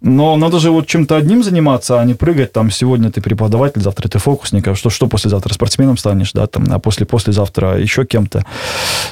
Но 0.00 0.36
надо 0.36 0.58
же 0.58 0.70
вот 0.70 0.86
чем-то 0.86 1.16
одним 1.16 1.42
заниматься, 1.44 2.00
а 2.00 2.04
не 2.06 2.14
прыгать 2.14 2.50
там, 2.50 2.70
сегодня 2.70 3.10
ты 3.10 3.20
преподаватель, 3.20 3.82
завтра 3.82 4.08
ты 4.08 4.18
фокусник, 4.18 4.66
а 4.68 4.74
что, 4.74 4.88
что 4.88 5.06
послезавтра 5.06 5.52
спортсменом 5.52 5.98
станешь, 5.98 6.32
да, 6.32 6.46
там, 6.46 6.64
а 6.70 6.78
после-послезавтра 6.78 7.78
еще 7.78 8.06
кем-то. 8.06 8.46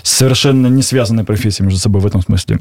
Совершенно 0.02 0.53
совершенно 0.54 0.74
не 0.74 0.82
связанные 0.82 1.24
профессии 1.24 1.62
между 1.62 1.78
собой 1.78 2.00
в 2.00 2.06
этом 2.06 2.22
смысле. 2.22 2.58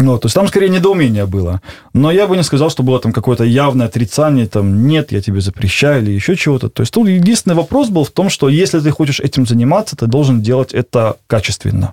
Ну, 0.00 0.16
то 0.18 0.26
есть 0.26 0.34
там 0.34 0.46
скорее 0.46 0.68
недоумение 0.68 1.26
было. 1.26 1.60
Но 1.92 2.12
я 2.12 2.26
бы 2.26 2.36
не 2.36 2.44
сказал, 2.44 2.70
что 2.70 2.84
было 2.84 3.00
там 3.00 3.12
какое-то 3.12 3.44
явное 3.44 3.86
отрицание, 3.86 4.46
там, 4.46 4.86
нет, 4.86 5.12
я 5.12 5.20
тебе 5.20 5.40
запрещаю 5.40 6.02
или 6.02 6.12
еще 6.12 6.36
чего-то. 6.36 6.68
То 6.68 6.82
есть 6.82 6.94
тут 6.94 7.08
единственный 7.08 7.56
вопрос 7.56 7.88
был 7.88 8.04
в 8.04 8.10
том, 8.10 8.30
что 8.30 8.48
если 8.48 8.80
ты 8.80 8.90
хочешь 8.90 9.20
этим 9.20 9.44
заниматься, 9.44 9.96
ты 9.96 10.06
должен 10.06 10.40
делать 10.40 10.72
это 10.72 11.16
качественно. 11.26 11.92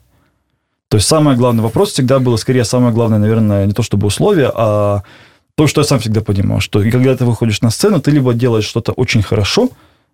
То 0.89 0.97
есть 0.97 1.07
самый 1.07 1.35
главный 1.35 1.63
вопрос 1.63 1.91
всегда 1.91 2.19
было, 2.19 2.37
скорее, 2.37 2.63
самое 2.63 2.93
главное, 2.93 3.17
наверное, 3.17 3.65
не 3.65 3.73
то 3.73 3.81
чтобы 3.81 4.07
условие, 4.07 4.51
а 4.53 5.01
то, 5.55 5.67
что 5.67 5.81
я 5.81 5.85
сам 5.85 5.99
всегда 5.99 6.21
понимал, 6.21 6.59
что 6.59 6.79
когда 6.91 7.15
ты 7.15 7.25
выходишь 7.25 7.61
на 7.61 7.71
сцену, 7.71 7.99
ты 7.99 8.11
либо 8.11 8.33
делаешь 8.33 8.65
что-то 8.65 8.91
очень 8.91 9.23
хорошо, 9.23 9.69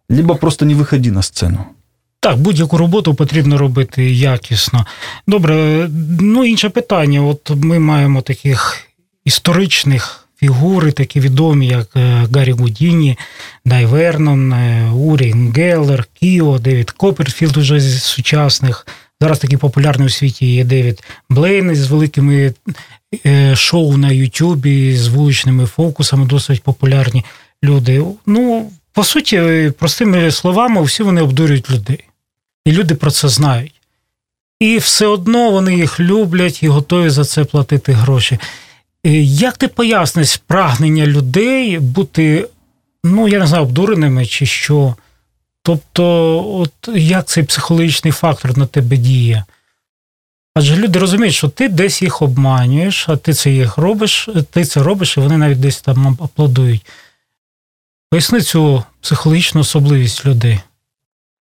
либо 0.10 0.36
просто 0.36 0.66
не 0.66 0.76
выходи 0.76 1.12
на 1.12 1.22
сцену. 1.22 1.76
Так, 2.24 2.38
будь-яку 2.38 2.78
роботу 2.78 3.14
потрібно 3.14 3.58
робити 3.58 4.12
якісно. 4.12 4.86
Добре, 5.28 5.88
ну 6.20 6.46
інше 6.46 6.70
питання. 6.70 7.22
От 7.22 7.50
ми 7.50 7.80
маємо 7.80 8.22
таких 8.22 8.78
історичних 9.26 10.28
фігури, 10.38 10.92
такі 10.92 11.20
відомі, 11.20 11.68
як 11.68 11.88
е, 11.96 12.28
Гаррі 12.34 12.52
Гудіні, 12.52 13.18
Дай 13.66 13.86
Вернон, 13.86 14.54
е, 14.54 14.92
Урі 14.92 15.36
Геллер, 15.56 16.06
Кіо, 16.14 16.60
Девід 16.60 16.92
Копперфілд 16.92 17.58
уже 17.58 17.80
з 17.80 18.04
сучасних. 18.04 18.88
Зараз 19.22 19.40
такий 19.40 19.58
популярний 19.58 20.08
у 20.08 20.10
світі 20.10 20.46
є 20.46 20.64
Девід 20.64 21.04
Блейн 21.30 21.76
з 21.76 21.88
великими 21.88 22.54
е, 23.26 23.56
шоу 23.56 23.98
на 23.98 24.12
Ютубі, 24.12 24.98
з 24.98 25.08
вуличними 25.08 25.66
фокусами, 25.66 26.26
досить 26.26 26.64
популярні 26.64 27.26
люди. 27.64 28.04
Ну, 28.26 28.72
по 28.94 29.04
суті, 29.04 29.72
простими 29.80 30.32
словами, 30.32 30.84
всі 30.84 31.04
вони 31.04 31.22
обдурюють 31.22 31.72
людей. 31.72 32.04
І 32.66 32.72
люди 32.72 32.96
про 32.96 33.12
це 33.12 33.30
знають. 33.30 33.82
І 34.60 34.78
все 34.78 35.06
одно 35.06 35.52
вони 35.52 35.76
їх 35.76 36.00
люблять 36.00 36.64
і 36.64 36.68
готові 36.68 37.10
за 37.10 37.26
це 37.26 37.44
платити 37.44 37.94
гроші. 37.94 38.40
Як 39.24 39.58
ти 39.58 39.68
поясниш 39.68 40.38
прагнення 40.38 41.06
людей 41.06 41.80
бути, 41.80 42.48
ну, 43.04 43.28
я 43.28 43.40
не 43.40 43.48
знаю, 43.48 43.64
обдуреними 43.64 44.26
чи 44.26 44.46
що? 44.46 44.96
Тобто, 45.64 46.06
от 46.60 46.96
як 46.96 47.28
цей 47.28 47.44
психологічний 47.44 48.14
фактор 48.14 48.58
на 48.58 48.66
тебе 48.66 48.98
діє? 48.98 49.44
Адже 50.56 50.76
люди 50.76 51.00
розуміють, 51.00 51.36
що 51.36 51.50
ти 51.50 51.70
десь 51.70 52.02
їх 52.02 52.22
обманюєш, 52.22 53.10
а 53.10 53.18
ти 53.18 53.34
це 53.34 53.52
їх 53.52 53.78
робиш, 53.78 54.30
ти 54.52 54.66
це 54.66 54.84
робиш, 54.84 55.18
і 55.18 55.20
вони 55.20 55.38
навіть 55.38 55.60
десь 55.60 55.82
там 55.82 56.18
аплодують. 56.22 56.86
Поясни 58.10 58.42
цю 58.42 58.84
психологічну 59.02 59.62
особливість 59.62 60.26
людей. 60.26 60.60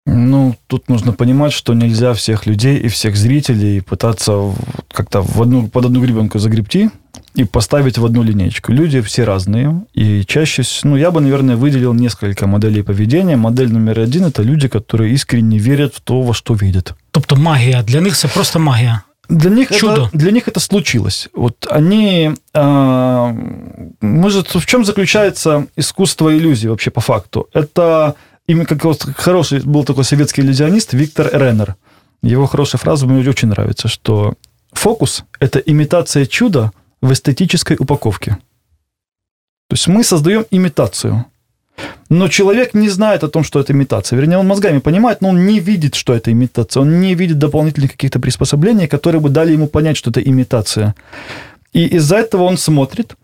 Ну, 0.09 0.55
тут 0.67 0.87
нужно 0.87 1.11
понимать, 1.11 1.51
что 1.51 1.73
нельзя 1.73 2.13
всех 2.13 2.45
людей 2.45 2.77
и 2.77 2.87
всех 2.87 3.17
зрителей 3.17 3.81
пытаться 3.81 4.53
как-то 4.89 5.21
в 5.21 5.41
одну, 5.41 5.67
под 5.67 5.85
одну 5.85 6.01
гребенку 6.01 6.39
загребти 6.39 6.89
и 7.35 7.43
поставить 7.43 7.97
в 7.97 8.05
одну 8.05 8.23
линейку. 8.23 8.71
Люди 8.71 9.01
все 9.01 9.25
разные, 9.25 9.83
и 9.93 10.23
чаще, 10.25 10.63
ну, 10.83 10.95
я 10.95 11.11
бы, 11.11 11.19
наверное, 11.19 11.57
выделил 11.57 11.93
несколько 11.93 12.47
моделей 12.47 12.83
поведения. 12.83 13.35
Модель 13.35 13.69
номер 13.69 13.99
один– 13.99 14.23
это 14.27 14.43
люди, 14.43 14.69
которые 14.69 15.13
искренне 15.13 15.57
верят 15.57 15.93
в 15.93 15.99
то, 15.99 16.21
во 16.21 16.33
что 16.33 16.53
видят. 16.53 16.95
Тобто 17.11 17.35
магия. 17.35 17.83
Для 17.83 17.99
них 17.99 18.17
это 18.17 18.29
просто 18.29 18.59
магия. 18.59 19.03
Для 19.27 19.49
них, 19.49 19.69
Чудо. 19.75 20.07
Это, 20.07 20.17
для 20.17 20.31
них 20.31 20.47
это 20.47 20.61
случилось. 20.61 21.27
Вот 21.33 21.67
они... 21.69 22.31
Э, 22.53 23.31
мы 23.99 24.29
же, 24.29 24.41
в 24.41 24.65
чем 24.65 24.85
заключается 24.85 25.67
искусство 25.75 26.33
иллюзии 26.33 26.69
вообще 26.69 26.91
по 26.91 27.01
факту? 27.01 27.49
Это 27.53 28.15
именно 28.48 28.66
как 28.66 28.84
вот 28.86 29.04
хороший 29.16 29.60
был 29.60 29.84
такой 29.84 30.04
советский 30.04 30.42
иллюзионист 30.42 30.94
Виктор 30.94 31.30
Реннер. 31.32 31.75
Его 32.24 32.48
хорошая 32.48 32.80
фраза 32.80 33.06
мне 33.06 33.27
очень 33.30 33.50
нравится, 33.50 33.88
что 33.88 34.34
фокус– 34.72 35.24
это 35.39 35.60
имитация 35.60 36.25
чуда 36.25 36.72
в 37.01 37.12
эстетической 37.12 37.77
упаковке. 37.80 38.38
То 39.70 39.74
есть 39.74 39.88
мы 39.88 40.04
создаем 40.04 40.46
имитацию. 40.50 41.25
Но 42.10 42.27
человек 42.27 42.74
не 42.74 42.89
знает 42.89 43.24
о 43.24 43.27
том, 43.27 43.44
что 43.44 43.60
это 43.60 43.72
имитация. 43.72 44.18
Вернее, 44.18 44.39
он 44.39 44.48
мозгами 44.48 44.80
понимает, 44.80 45.22
но 45.22 45.30
он 45.30 45.46
не 45.46 45.60
видит, 45.60 45.94
что 45.94 46.16
это 46.16 46.32
имитация. 46.32 46.82
Он 46.82 47.00
не 47.00 47.13
видит 47.13 47.38
дополнительных 47.38 47.92
каких-то 47.92 48.20
приспособлений, 48.20 48.88
которые 48.88 49.22
бы 49.22 49.30
дали 49.30 49.51
ему 49.51 49.68
понять, 49.68 49.98
что 49.98 50.10
это 50.10 50.22
имитация. 50.22 50.96
И 51.74 51.86
из-за 51.86 52.18
этого 52.18 52.44
он 52.44 52.58
смотрит, 52.58 53.16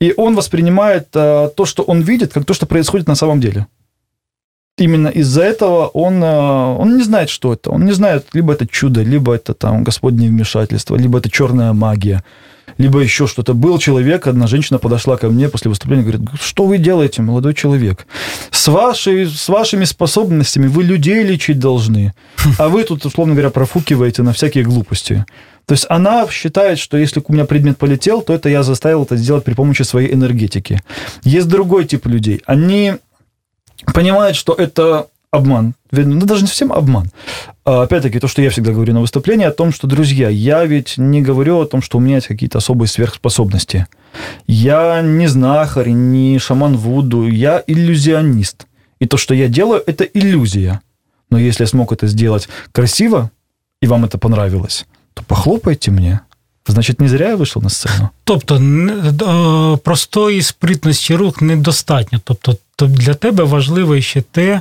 и 0.00 0.12
он 0.16 0.34
воспринимает 0.34 1.08
а, 1.14 1.48
то, 1.50 1.66
что 1.66 1.84
он 1.84 2.00
видит, 2.00 2.32
как 2.32 2.46
то, 2.46 2.54
что 2.54 2.66
происходит 2.66 3.06
на 3.06 3.14
самом 3.14 3.40
деле 3.40 3.68
именно 4.80 5.08
из-за 5.08 5.42
этого 5.42 5.86
он, 5.88 6.22
э, 6.22 6.76
он 6.78 6.96
не 6.96 7.02
знает, 7.02 7.28
что 7.30 7.52
это. 7.52 7.70
Он 7.70 7.84
не 7.84 7.92
знает, 7.92 8.26
либо 8.32 8.54
это 8.54 8.66
чудо, 8.66 9.02
либо 9.02 9.34
это 9.34 9.54
там 9.54 9.84
Господне 9.84 10.28
вмешательство, 10.28 10.96
либо 10.96 11.18
это 11.18 11.30
черная 11.30 11.72
магия, 11.72 12.24
либо 12.78 13.00
еще 13.00 13.26
что-то. 13.26 13.52
Был 13.52 13.78
человек, 13.78 14.26
одна 14.26 14.46
женщина 14.46 14.78
подошла 14.78 15.16
ко 15.16 15.28
мне 15.28 15.48
после 15.48 15.68
выступления, 15.68 16.02
говорит, 16.02 16.22
что 16.40 16.64
вы 16.64 16.78
делаете, 16.78 17.20
молодой 17.22 17.54
человек? 17.54 18.06
С, 18.50 18.68
вашей, 18.68 19.26
с 19.26 19.48
вашими 19.48 19.84
способностями 19.84 20.66
вы 20.66 20.82
людей 20.82 21.22
лечить 21.22 21.58
должны, 21.58 22.14
а 22.58 22.68
вы 22.68 22.84
тут, 22.84 23.04
условно 23.04 23.34
говоря, 23.34 23.50
профукиваете 23.50 24.22
на 24.22 24.32
всякие 24.32 24.64
глупости. 24.64 25.24
То 25.66 25.74
есть 25.74 25.86
она 25.88 26.26
считает, 26.30 26.78
что 26.78 26.96
если 26.96 27.22
у 27.24 27.32
меня 27.32 27.44
предмет 27.44 27.76
полетел, 27.76 28.22
то 28.22 28.32
это 28.32 28.48
я 28.48 28.62
заставил 28.62 29.04
это 29.04 29.16
сделать 29.16 29.44
при 29.44 29.54
помощи 29.54 29.82
своей 29.82 30.12
энергетики. 30.12 30.80
Есть 31.22 31.48
другой 31.48 31.84
тип 31.84 32.06
людей. 32.06 32.42
Они 32.46 32.94
понимает, 33.86 34.36
что 34.36 34.52
это 34.52 35.06
обман. 35.30 35.74
Ну, 35.92 36.26
даже 36.26 36.42
не 36.42 36.48
совсем 36.48 36.72
обман. 36.72 37.10
А, 37.64 37.82
опять-таки, 37.82 38.18
то, 38.18 38.28
что 38.28 38.42
я 38.42 38.50
всегда 38.50 38.72
говорю 38.72 38.94
на 38.94 39.00
выступлении, 39.00 39.46
о 39.46 39.52
том, 39.52 39.72
что, 39.72 39.86
друзья, 39.86 40.28
я 40.28 40.64
ведь 40.64 40.98
не 40.98 41.22
говорю 41.22 41.60
о 41.60 41.66
том, 41.66 41.82
что 41.82 41.98
у 41.98 42.00
меня 42.00 42.16
есть 42.16 42.26
какие-то 42.26 42.58
особые 42.58 42.88
сверхспособности. 42.88 43.86
Я 44.46 45.02
не 45.02 45.28
знахарь, 45.28 45.90
не 45.90 46.38
шаман 46.38 46.76
Вуду, 46.76 47.28
я 47.28 47.62
иллюзионист. 47.66 48.66
И 48.98 49.06
то, 49.06 49.16
что 49.16 49.34
я 49.34 49.48
делаю, 49.48 49.82
это 49.86 50.04
иллюзия. 50.04 50.80
Но 51.30 51.38
если 51.38 51.62
я 51.62 51.68
смог 51.68 51.92
это 51.92 52.06
сделать 52.06 52.48
красиво, 52.72 53.30
и 53.80 53.86
вам 53.86 54.04
это 54.04 54.18
понравилось, 54.18 54.86
то 55.14 55.22
похлопайте 55.22 55.90
мне. 55.90 56.20
Значить, 56.66 57.00
не 57.00 57.08
зря 57.08 57.30
я 57.30 57.36
вийшов 57.36 57.62
на 57.62 57.70
сцену. 57.70 58.10
Тобто 58.24 58.56
е, 58.56 59.76
простої 59.76 60.42
спритності 60.42 61.16
рук 61.16 61.42
недостатньо. 61.42 62.20
Тобто, 62.24 62.56
для 62.86 63.14
тебе 63.14 63.44
важливо 63.44 64.00
ще 64.00 64.20
те, 64.20 64.60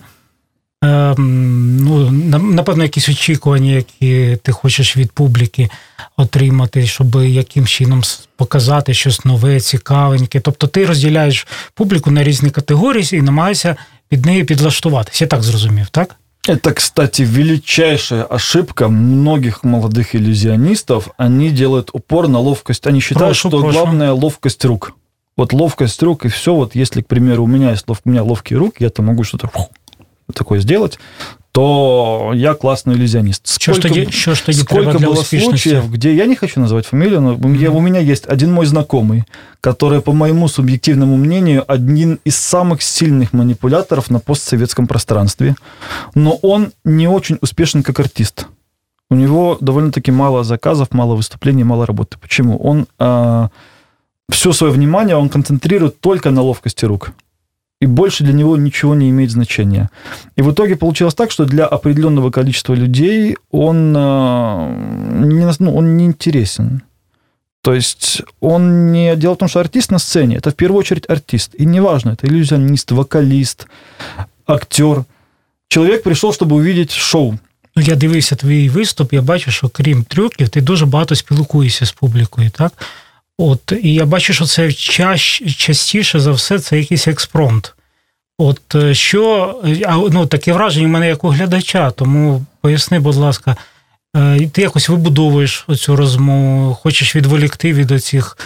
ем, 0.81 1.77
ну, 1.77 2.11
напевно, 2.39 2.83
якісь 2.83 3.09
очікування, 3.09 3.71
які 3.71 4.37
ти 4.43 4.51
хочеш 4.51 4.97
від 4.97 5.11
публіки 5.11 5.69
отримати, 6.17 6.87
щоб 6.87 7.15
яким 7.15 7.67
чином 7.67 8.01
показати 8.35 8.93
щось 8.93 9.25
нове, 9.25 9.59
цікавеньке. 9.59 10.39
Тобто 10.39 10.67
ти 10.67 10.85
розділяєш 10.85 11.47
публіку 11.73 12.11
на 12.11 12.23
різні 12.23 12.49
категорії 12.49 13.09
і 13.11 13.21
намагаєшся 13.21 13.75
під 14.09 14.25
неї 14.25 14.43
підлаштуватися. 14.43 15.23
Я 15.23 15.27
так 15.27 15.43
зрозумів, 15.43 15.87
так? 15.89 16.15
Это, 16.47 16.73
кстати, 16.73 17.25
величайшая 17.25 18.23
ошибка 18.23 18.87
многих 18.87 19.63
молодых 19.63 20.15
иллюзионистов. 20.15 21.09
Они 21.17 21.51
делают 21.51 21.89
упор 21.93 22.27
на 22.27 22.39
ловкость. 22.39 22.87
Они 22.87 23.01
считают, 23.01 23.27
прошу, 23.27 23.49
что 23.49 23.59
прошу. 23.59 23.77
главное 23.77 24.11
ловкость 24.11 24.65
рук. 24.65 24.93
Вот 25.39 25.53
ловкость 25.53 26.03
рук 26.03 26.25
и 26.25 26.27
все. 26.27 26.53
Вот 26.53 26.75
если, 26.75 27.01
к 27.01 27.07
примеру, 27.07 27.45
у 27.45 27.47
меня 27.47 27.71
есть 27.71 27.87
лов... 27.87 28.01
у 28.03 28.09
меня 28.09 28.23
ловкие 28.23 28.59
руки, 28.59 28.83
я 28.83 28.89
там 28.89 29.05
могу 29.05 29.23
что-то 29.23 29.49
такое 30.33 30.59
сделать, 30.59 30.99
то 31.53 32.33
я 32.35 32.53
классный 32.55 32.95
иллюзионист. 32.95 33.47
Сколько, 33.47 33.87
что, 34.11 34.35
ж 34.35 34.41
тоді 34.41 34.59
сколько 34.59 34.99
было 34.99 35.23
случаев, 35.23 35.89
где 35.89 36.13
я 36.13 36.25
не 36.25 36.35
хочу 36.35 36.59
назвать 36.59 36.85
фамилию, 36.85 37.21
но 37.21 37.33
mm-hmm. 37.35 37.57
я, 37.57 37.71
у 37.71 37.79
меня 37.79 38.01
есть 38.01 38.25
один 38.27 38.51
мой 38.51 38.65
знакомый, 38.65 39.23
который, 39.61 40.01
по 40.01 40.11
моему 40.11 40.49
субъективному 40.49 41.15
мнению, 41.15 41.63
один 41.71 42.19
из 42.25 42.35
самых 42.35 42.81
сильных 42.81 43.31
манипуляторов 43.31 44.09
на 44.09 44.19
постсоветском 44.19 44.87
пространстве, 44.87 45.55
но 46.15 46.37
он 46.41 46.73
не 46.83 47.07
очень 47.07 47.37
успешен 47.41 47.81
как 47.81 48.01
артист. 48.01 48.47
У 49.09 49.15
него 49.15 49.57
довольно-таки 49.61 50.11
мало 50.11 50.43
заказов, 50.43 50.89
мало 50.91 51.15
выступлений, 51.15 51.63
мало 51.63 51.85
работы. 51.85 52.17
Почему? 52.19 52.57
Он 52.57 52.87
э, 52.99 53.47
все 54.30 54.52
свое 54.52 54.72
внимание 54.72 55.16
он 55.16 55.28
концентрирует 55.28 56.00
только 56.00 56.30
на 56.30 56.42
ловкости 56.42 56.84
рук. 56.84 57.12
и 57.84 57.86
больше 57.86 58.24
для 58.24 58.32
него 58.32 58.56
ничего 58.56 58.94
не 58.94 59.10
имеет 59.10 59.30
значения. 59.30 59.90
И 60.38 60.42
в 60.42 60.50
итоге 60.50 60.76
получилось 60.76 61.14
так, 61.14 61.30
что 61.30 61.44
для 61.44 61.66
определенного 61.66 62.30
количества 62.30 62.74
людей 62.74 63.36
он, 63.50 63.94
э, 63.96 65.26
не, 65.26 65.46
ну, 65.58 65.76
он 65.76 65.96
не 65.96 66.04
интересен. 66.06 66.82
То 67.62 67.74
есть 67.74 68.22
он 68.40 68.92
не... 68.92 69.16
Дело 69.16 69.34
в 69.34 69.38
том, 69.38 69.48
что 69.48 69.60
артист 69.60 69.90
на 69.90 69.98
сцене – 69.98 70.38
это 70.38 70.50
в 70.50 70.54
первую 70.54 70.80
очередь 70.80 71.10
артист. 71.10 71.54
И 71.60 71.66
неважно, 71.66 72.10
это 72.10 72.26
иллюзионист, 72.26 72.90
вокалист, 72.92 73.66
актер. 74.46 75.04
Человек 75.68 76.02
прийшов, 76.02 76.34
щоб 76.34 76.52
увидеть 76.52 76.92
шоу. 76.92 77.38
Ну, 77.76 77.82
я 77.82 77.96
дивився 77.96 78.36
твій 78.36 78.68
виступ, 78.68 79.12
я 79.12 79.22
бачу, 79.22 79.50
що 79.50 79.68
крім 79.68 80.04
трюків, 80.04 80.48
ти 80.48 80.60
дуже 80.60 80.86
багато 80.86 81.14
спілкуєшся 81.14 81.86
з 81.86 81.92
публікою, 81.92 82.50
так? 82.50 82.72
От, 83.41 83.73
І 83.83 83.93
я 83.93 84.05
бачу, 84.05 84.33
що 84.33 84.45
це 84.45 84.73
чаще, 84.73 85.49
частіше 85.49 86.19
за 86.19 86.31
все 86.31 86.59
це 86.59 86.79
якийсь 86.79 87.07
експромт. 87.07 87.73
От 88.37 88.75
що, 88.91 89.55
ну, 90.11 90.25
таке 90.25 90.53
враження 90.53 90.87
в 90.87 90.89
мене 90.89 91.07
як 91.07 91.23
у 91.23 91.29
глядача, 91.29 91.91
тому 91.91 92.45
поясни, 92.61 92.99
будь 92.99 93.15
ласка, 93.15 93.55
ти 94.51 94.61
якось 94.61 94.89
вибудовуєш 94.89 95.65
оцю 95.67 95.95
розмову, 95.95 96.73
хочеш 96.73 97.15
відволікти 97.15 97.73
від 97.73 97.91
оцих 97.91 98.37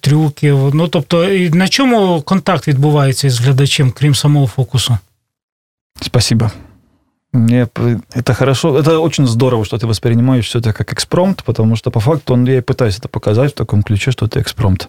трюків. 0.00 0.74
Ну, 0.74 0.88
тобто, 0.88 1.28
на 1.52 1.68
чому 1.68 2.22
контакт 2.22 2.68
відбувається 2.68 3.30
з 3.30 3.40
глядачем, 3.40 3.90
крім 3.90 4.14
самого 4.14 4.46
фокусу? 4.46 4.98
Спасибо. 6.00 6.50
Мне 7.32 7.68
это 8.12 8.34
хорошо, 8.34 8.76
это 8.76 8.98
очень 8.98 9.26
здорово, 9.26 9.64
что 9.64 9.78
ты 9.78 9.86
воспринимаешь 9.86 10.46
все 10.46 10.58
это 10.58 10.72
как 10.72 10.92
экспромт, 10.92 11.44
потому 11.44 11.76
что 11.76 11.90
по 11.92 12.00
факту 12.00 12.34
он, 12.34 12.44
я 12.44 12.58
и 12.58 12.60
пытаюсь 12.60 12.98
это 12.98 13.08
показать 13.08 13.52
в 13.52 13.54
таком 13.54 13.84
ключе, 13.84 14.10
что 14.10 14.26
это 14.26 14.40
экспромт. 14.40 14.88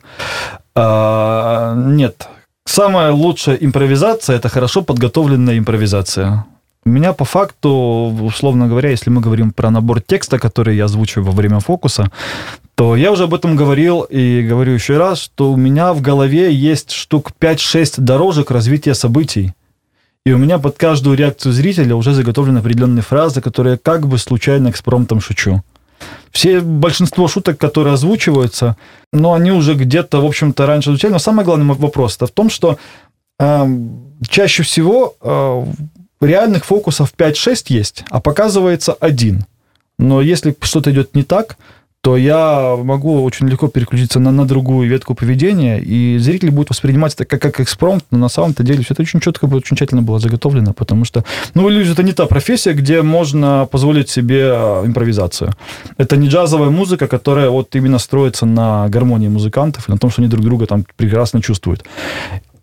А, 0.74 1.76
нет, 1.76 2.28
самая 2.66 3.12
лучшая 3.12 3.58
импровизация– 3.58 4.36
это 4.38 4.50
хорошо 4.50 4.82
подготовленная 4.82 5.60
импровизация. 5.60 6.46
У 6.84 6.90
меня 6.90 7.14
по 7.14 7.26
факту, 7.26 8.18
условно 8.22 8.68
говоря, 8.68 8.90
если 8.90 9.12
мы 9.12 9.22
говорим 9.22 9.52
про 9.52 9.70
набор 9.70 10.02
текста, 10.02 10.40
который 10.40 10.76
я 10.76 10.86
озвучиваю 10.86 11.28
во 11.28 11.32
время 11.32 11.60
фокуса, 11.60 12.12
то 12.74 12.96
я 12.96 13.12
уже 13.12 13.26
об 13.26 13.36
этом 13.36 13.56
говорил 13.56 14.02
и 14.02 14.42
говорю 14.42 14.74
еще 14.74 14.98
раз, 14.98 15.20
что 15.22 15.52
у 15.52 15.58
меня 15.58 15.94
в 15.94 16.02
голове 16.02 16.52
есть 16.52 16.90
штук 16.90 17.34
5-6 17.40 18.02
дорожек 18.02 18.50
развития 18.50 18.96
событий. 18.96 19.54
И 20.26 20.32
у 20.32 20.38
меня 20.38 20.60
под 20.60 20.78
каждую 20.78 21.18
реакцию 21.18 21.52
зрителя 21.52 21.96
уже 21.96 22.14
заготовлены 22.14 22.60
определенные 22.60 23.02
фразы, 23.02 23.42
которые 23.42 23.78
как 23.78 24.08
бы 24.08 24.20
случайно 24.20 24.70
экспромтом 24.70 25.20
шучу. 25.20 25.64
Все, 26.32 26.62
большинство 26.62 27.28
шуток, 27.28 27.58
которые 27.58 27.94
озвучиваются, 27.94 28.76
но 29.12 29.34
они 29.34 29.52
уже 29.52 29.74
где-то, 29.74 30.22
в 30.22 30.26
общем-то, 30.26 30.66
раньше 30.66 30.92
звучали. 30.92 31.14
Но 31.14 31.20
самый 31.20 31.44
главный 31.44 31.66
вопрос 31.66 32.18
-то 32.18 32.28
в 32.28 32.32
том, 32.32 32.50
что 32.50 32.78
э, 33.40 33.68
чаще 34.30 34.64
всего 34.64 35.16
э, 35.22 35.66
реальных 36.22 36.66
фокусов 36.66 37.14
5-6 37.18 37.66
есть, 37.70 38.06
а 38.12 38.20
показывается 38.20 38.94
один. 38.94 39.46
Но 39.98 40.22
если 40.22 40.56
что-то 40.62 40.92
идет 40.92 41.16
не 41.16 41.24
так, 41.24 41.58
то 42.02 42.18
я 42.18 42.76
могу 42.84 43.24
очень 43.24 43.48
легко 43.48 43.68
переключиться 43.68 44.20
на, 44.20 44.32
на 44.32 44.46
другую 44.46 44.90
ветку 44.90 45.14
поведения, 45.14 45.80
и 45.80 46.18
зритель 46.18 46.50
будет 46.50 46.72
воспринимать 46.72 47.14
это 47.14 47.26
как, 47.26 47.42
как 47.42 47.60
экспромт, 47.60 48.04
но 48.10 48.18
на 48.18 48.30
самом-то 48.30 48.64
деле 48.64 48.84
все 48.84 48.96
это 48.96 49.04
очень 49.04 49.20
четко, 49.20 49.46
очень 49.46 49.78
тщательно 49.78 50.02
было 50.02 50.20
заготовлено, 50.20 50.74
потому 50.74 51.06
что, 51.06 51.24
ну, 51.54 51.70
иллюзия– 51.70 51.92
это 51.94 52.02
не 52.02 52.14
та 52.14 52.26
профессия, 52.26 52.74
где 52.74 53.04
можно 53.04 53.68
позволить 53.72 54.10
себе 54.10 54.52
а, 54.52 54.86
импровизацию. 54.86 55.52
Это 55.98 56.18
не 56.18 56.28
джазовая 56.28 56.72
музыка, 56.72 57.08
которая 57.08 57.52
вот 57.52 57.76
именно 57.76 58.00
строится 58.00 58.48
на 58.48 58.90
гармонии 58.90 59.28
музыкантов 59.28 59.88
и 59.88 59.92
на 59.92 60.00
том, 60.00 60.10
что 60.10 60.22
они 60.22 60.30
друг 60.30 60.44
друга 60.44 60.66
там 60.66 60.86
прекрасно 60.98 61.40
чувствуют. 61.42 61.86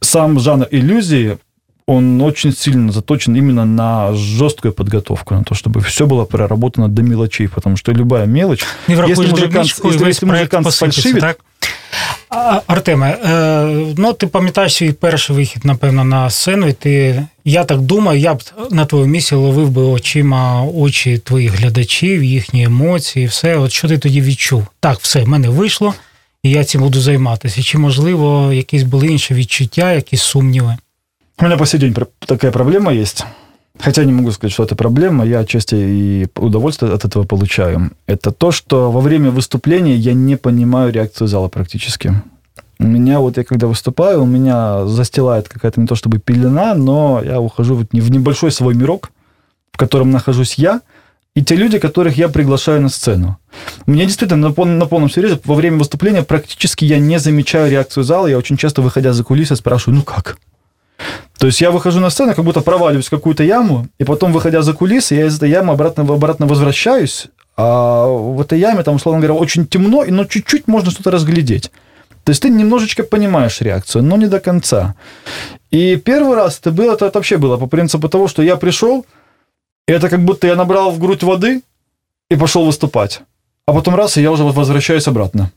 Сам 0.01 0.41
жанр 0.41 0.67
иллюзии 0.73 1.39
он 1.88 2.22
очень 2.22 2.54
сильно 2.54 2.92
заточен 2.92 3.36
именно 3.36 3.66
на 3.66 4.14
жесткую 4.14 4.74
подготовку, 4.74 5.36
на 5.36 5.44
то, 5.44 5.56
чтобы 5.56 5.82
все 5.82 6.06
было 6.06 6.26
проработано 6.26 6.88
до 6.88 7.02
мелочей, 7.02 7.48
потому 7.48 7.78
что 7.78 7.92
любая 7.92 8.26
мелочь... 8.26 8.64
Не 8.88 8.96
если 8.96 9.28
музыкант, 9.28 9.68
если, 9.84 10.08
если 10.08 10.26
музикант 10.26 10.74
фальшивит... 10.74 11.20
Так? 11.20 11.38
Артеме, 12.68 13.18
ну 13.98 14.14
ти 14.14 14.28
пам'ятаєш 14.28 14.76
свій 14.76 14.92
перший 14.92 15.36
вихід, 15.36 15.66
напевно, 15.66 16.04
на 16.04 16.30
сцену, 16.30 16.68
і 16.68 16.74
ти, 16.74 17.26
я 17.46 17.64
так 17.64 17.82
думаю, 17.82 18.20
я 18.20 18.34
б 18.34 18.44
на 18.72 18.86
твоєму 18.86 19.12
місці 19.12 19.36
ловив 19.36 19.70
би 19.70 19.82
очима 19.82 20.64
очі 20.64 21.18
твоїх 21.18 21.54
глядачів, 21.54 22.24
їхні 22.24 22.64
емоції, 22.64 23.26
все. 23.26 23.58
От 23.58 23.72
що 23.72 23.88
ти 23.88 23.98
тоді 23.98 24.22
відчув? 24.22 24.68
Так, 24.80 25.00
все, 25.00 25.24
в 25.24 25.28
мене 25.28 25.50
вийшло, 25.50 25.94
і 26.44 26.50
я 26.50 26.64
цим 26.64 26.82
буду 26.82 27.02
займатися. 27.02 27.64
Чи, 27.64 27.78
можливо, 27.78 28.54
якісь 28.54 28.84
були 28.84 29.08
інші 29.08 29.34
відчуття, 29.34 29.92
якісь 29.92 30.22
сумніви? 30.22 30.78
У 31.41 31.45
меня 31.45 31.57
по 31.57 31.67
сей 31.67 31.79
день 31.79 31.95
такая 32.27 32.51
проблема 32.51 32.93
есть. 32.93 33.25
Хотя 33.79 34.05
не 34.05 34.13
могу 34.13 34.33
сказать, 34.33 34.53
что 34.53 34.65
это 34.65 34.75
проблема, 34.75 35.25
я 35.25 35.41
отчасти 35.41 35.77
и 35.77 36.27
удовольствие 36.35 36.93
от 36.93 37.05
этого 37.05 37.23
получаю. 37.23 37.93
Это 38.07 38.33
то, 38.33 38.51
что 38.51 38.91
во 38.91 39.01
время 39.01 39.31
выступления 39.31 39.95
я 39.95 40.15
не 40.15 40.35
понимаю 40.35 40.93
реакцию 40.93 41.29
зала 41.29 41.49
практически. 41.49 42.13
У 42.81 42.85
меня 42.85 43.21
вот 43.21 43.37
я 43.37 43.45
когда 43.45 43.69
выступаю, 43.69 44.23
у 44.23 44.27
меня 44.27 44.85
застилает 44.87 45.49
какая-то 45.49 45.81
не 45.81 45.87
то 45.87 45.95
чтобы 45.95 46.19
пелена, 46.19 46.75
но 46.75 47.23
я 47.25 47.41
ухожу 47.41 47.77
в 47.77 48.11
небольшой 48.11 48.51
свой 48.51 48.75
мирок, 48.75 49.11
в 49.73 49.77
котором 49.77 50.11
нахожусь 50.11 50.55
я, 50.55 50.81
и 51.37 51.45
те 51.45 51.55
люди, 51.55 51.79
которых 51.79 52.17
я 52.17 52.29
приглашаю 52.29 52.83
на 52.83 52.89
сцену. 52.89 53.39
У 53.87 53.93
меня 53.93 54.07
действительно 54.07 54.49
на, 54.49 54.53
пол, 54.53 54.65
на 54.65 54.87
полном 54.87 55.09
серьезе 55.09 55.41
во 55.45 55.55
время 55.55 55.79
выступления 55.79 56.25
практически 56.25 56.85
я 56.85 56.99
не 56.99 57.19
замечаю 57.19 57.71
реакцию 57.71 58.03
зала. 58.03 58.27
Я 58.27 58.39
очень 58.39 58.57
часто, 58.57 58.83
выходя 58.83 59.13
за 59.13 59.23
кулисы, 59.23 59.55
спрашиваю, 59.55 59.99
ну 59.99 60.03
как? 60.03 60.37
То 61.39 61.47
есть 61.47 61.61
я 61.61 61.71
выхожу 61.71 62.01
на 62.01 62.11
сцену, 62.11 62.35
как 62.35 62.45
будто 62.45 62.61
проваливаюсь 62.61 63.07
в 63.07 63.11
какую-то 63.11 63.45
яму, 63.45 63.87
и 63.99 64.05
потом, 64.05 64.33
выходя 64.33 64.63
за 64.63 64.73
кулисы, 64.73 65.15
я 65.15 65.27
из 65.27 65.37
этой 65.37 65.51
ямы 65.51 65.73
обратно, 65.73 66.03
обратно 66.03 66.47
возвращаюсь, 66.47 67.29
а 67.57 68.07
в 68.07 68.41
этой 68.41 68.59
яме, 68.59 68.83
там, 68.83 68.97
условно 68.97 69.21
говоря, 69.21 69.35
очень 69.35 69.67
темно, 69.67 70.05
но 70.09 70.25
чуть-чуть 70.25 70.67
можно 70.67 70.91
что-то 70.91 71.11
разглядеть. 71.11 71.71
То 72.25 72.31
есть 72.31 72.43
ты 72.43 72.51
немножечко 72.51 73.05
понимаешь 73.05 73.61
реакцию, 73.61 74.05
но 74.05 74.17
не 74.17 74.27
до 74.27 74.41
конца. 74.41 74.95
И 75.71 75.97
первый 75.97 76.37
раз 76.37 76.59
это 76.59 76.71
было, 76.73 76.93
это, 76.93 77.11
вообще 77.15 77.37
было 77.37 77.57
по 77.57 77.67
принципу 77.67 78.09
того, 78.09 78.29
что 78.29 78.43
я 78.43 78.57
пришел, 78.57 79.07
и 79.87 79.93
это 79.93 80.09
как 80.09 80.25
будто 80.25 80.47
я 80.47 80.55
набрал 80.55 80.91
в 80.91 80.99
грудь 80.99 81.23
воды 81.23 81.63
и 82.31 82.37
пошел 82.37 82.65
выступать. 82.65 83.23
А 83.67 83.73
потом 83.73 83.95
раз, 83.95 84.17
и 84.17 84.23
я 84.23 84.31
уже 84.31 84.45
возвращаюсь 84.45 85.09
обратно. 85.09 85.51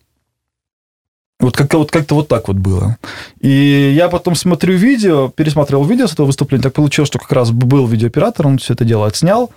Вот 1.41 1.57
как-то 1.57 1.79
вот, 1.79 1.91
как 1.91 2.11
вот 2.11 2.29
так 2.29 2.49
вот 2.49 2.57
было. 2.57 2.97
И 3.41 3.93
я 3.95 4.09
потом 4.09 4.35
смотрю 4.35 4.75
видео, 4.75 5.29
пересматривал 5.29 5.85
видео 5.85 6.07
с 6.07 6.15
этого 6.15 6.27
выступления, 6.27 6.63
так 6.63 6.73
получилось, 6.73 7.09
что 7.09 7.19
как 7.19 7.33
раз 7.33 7.51
был 7.51 7.87
видеооператор, 7.87 8.47
он 8.47 8.57
все 8.59 8.73
это 8.73 8.85
дело 8.85 9.07
отснял. 9.07 9.51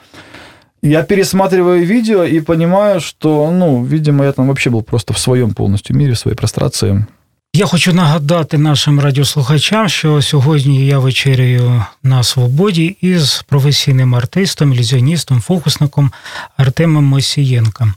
Я 0.81 1.03
пересматриваю 1.03 1.85
видео 1.85 2.23
и 2.23 2.41
понимаю, 2.41 2.99
что, 2.99 3.51
ну, 3.51 3.83
видимо, 3.83 4.25
я 4.25 4.31
там 4.31 4.47
вообще 4.47 4.69
был 4.69 4.81
просто 4.81 5.13
в 5.13 5.19
своем 5.19 5.53
полностью 5.53 5.95
мире, 5.95 6.13
в 6.13 6.19
своей 6.19 6.35
прострации. 6.35 7.05
Я 7.53 7.65
хочу 7.65 7.93
нагадати 7.93 8.57
нашим 8.57 8.99
радіослухачам, 8.99 9.89
що 9.89 10.21
сьогодні 10.21 10.87
я 10.87 10.99
вечеряю 10.99 11.85
на 12.03 12.23
свободі 12.23 12.97
із 13.01 13.43
професійним 13.47 14.15
артистом, 14.15 14.73
ілюзіоністом, 14.73 15.41
фокусником 15.41 16.11
Артемом 16.57 17.03
Мосієнком. 17.05 17.93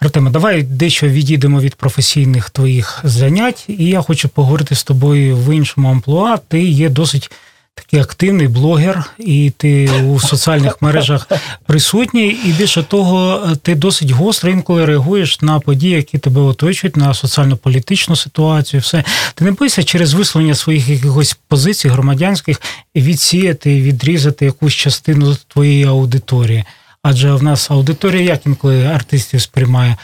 Артеме, 0.00 0.30
давай 0.30 0.62
дещо 0.62 1.08
відійдемо 1.08 1.60
від 1.60 1.74
професійних 1.74 2.50
твоїх 2.50 3.00
занять, 3.04 3.64
і 3.68 3.84
я 3.84 4.02
хочу 4.02 4.28
поговорити 4.28 4.74
з 4.74 4.84
тобою 4.84 5.36
в 5.36 5.54
іншому 5.54 5.90
амплуа. 5.90 6.36
Ти 6.36 6.62
є 6.62 6.88
досить 6.88 7.30
такий 7.74 8.00
активний 8.00 8.48
блогер, 8.48 9.04
і 9.18 9.52
ти 9.56 9.90
у 9.90 10.20
соціальних 10.20 10.82
мережах 10.82 11.28
присутній, 11.66 12.38
і 12.44 12.52
більше 12.52 12.82
того, 12.82 13.42
ти 13.62 13.74
досить 13.74 14.10
гостро 14.10 14.50
інколи 14.50 14.84
реагуєш 14.84 15.40
на 15.40 15.60
події, 15.60 15.92
які 15.92 16.18
тебе 16.18 16.40
оточують, 16.40 16.96
на 16.96 17.14
соціально-політичну 17.14 18.16
ситуацію. 18.16 18.80
Все 18.80 19.04
ти 19.34 19.44
не 19.44 19.52
боїшся 19.52 19.82
через 19.82 20.14
висловлення 20.14 20.54
своїх 20.54 20.88
якихось 20.88 21.38
позицій 21.48 21.88
громадянських 21.88 22.60
відсіяти, 22.96 23.80
відрізати 23.80 24.44
якусь 24.44 24.74
частину 24.74 25.36
твоєї 25.48 25.84
аудиторії 25.84 26.64
адже 27.08 27.32
в 27.32 27.42
нас 27.42 27.70
аудиторія 27.70 28.22
як 28.22 28.46
інколи 28.46 28.84
артистів 28.84 29.42
сприймає. 29.42 29.96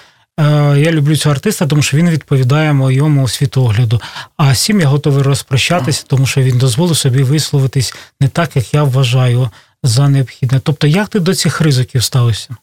Я 0.77 0.93
люблю 0.93 1.17
цього 1.17 1.35
артиста, 1.35 1.67
тому 1.67 1.83
що 1.83 1.97
він 1.97 2.11
відповідає 2.11 2.73
моєму 2.73 3.29
світогляду. 3.29 4.01
А 4.37 4.55
сім 4.55 4.81
я 4.81 4.87
готовий 4.87 5.23
розпрощатися, 5.23 6.05
тому 6.09 6.27
що 6.27 6.43
він 6.43 6.59
дозволив 6.59 6.97
собі 6.97 7.23
висловитись 7.23 7.95
не 8.21 8.29
так, 8.29 8.57
як 8.57 8.75
я 8.75 8.83
вважаю 8.83 9.51
за 9.83 10.09
необхідне. 10.09 10.61
Тобто, 10.65 10.87
як 10.87 11.09
ти 11.09 11.21
до 11.21 11.35
цих 11.35 11.61
ризиків 11.61 12.03
ставишся? 12.03 12.57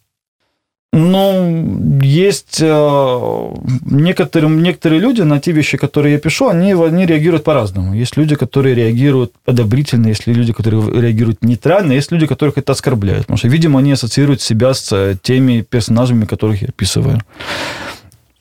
Ну, 0.92 2.00
есть 2.02 2.58
э, 2.62 3.54
некоторые, 3.86 4.50
некоторые 4.50 5.00
люди 5.00 5.22
на 5.22 5.40
те 5.40 5.52
вещи, 5.52 5.78
которые 5.78 6.14
я 6.14 6.20
пишу, 6.20 6.48
они, 6.48 6.74
они 6.74 7.06
реагируют 7.06 7.44
по-разному. 7.44 7.94
Есть 7.94 8.18
люди, 8.18 8.36
которые 8.36 8.74
реагируют 8.74 9.34
одобрительно, 9.46 10.08
есть 10.08 10.26
люди, 10.26 10.52
которые 10.52 10.82
реагируют 11.00 11.44
нейтрально, 11.44 11.92
есть 11.92 12.12
люди, 12.12 12.26
которых 12.26 12.58
это 12.58 12.72
оскорбляет. 12.72 13.22
Потому 13.22 13.38
что, 13.38 13.48
видимо, 13.50 13.80
они 13.80 13.92
ассоциируют 13.92 14.42
себя 14.42 14.74
с 14.74 14.92
э, 14.92 15.16
теми 15.22 15.62
персонажами, 15.62 16.26
которых 16.26 16.64
я 16.64 16.70
описываю. 16.70 17.22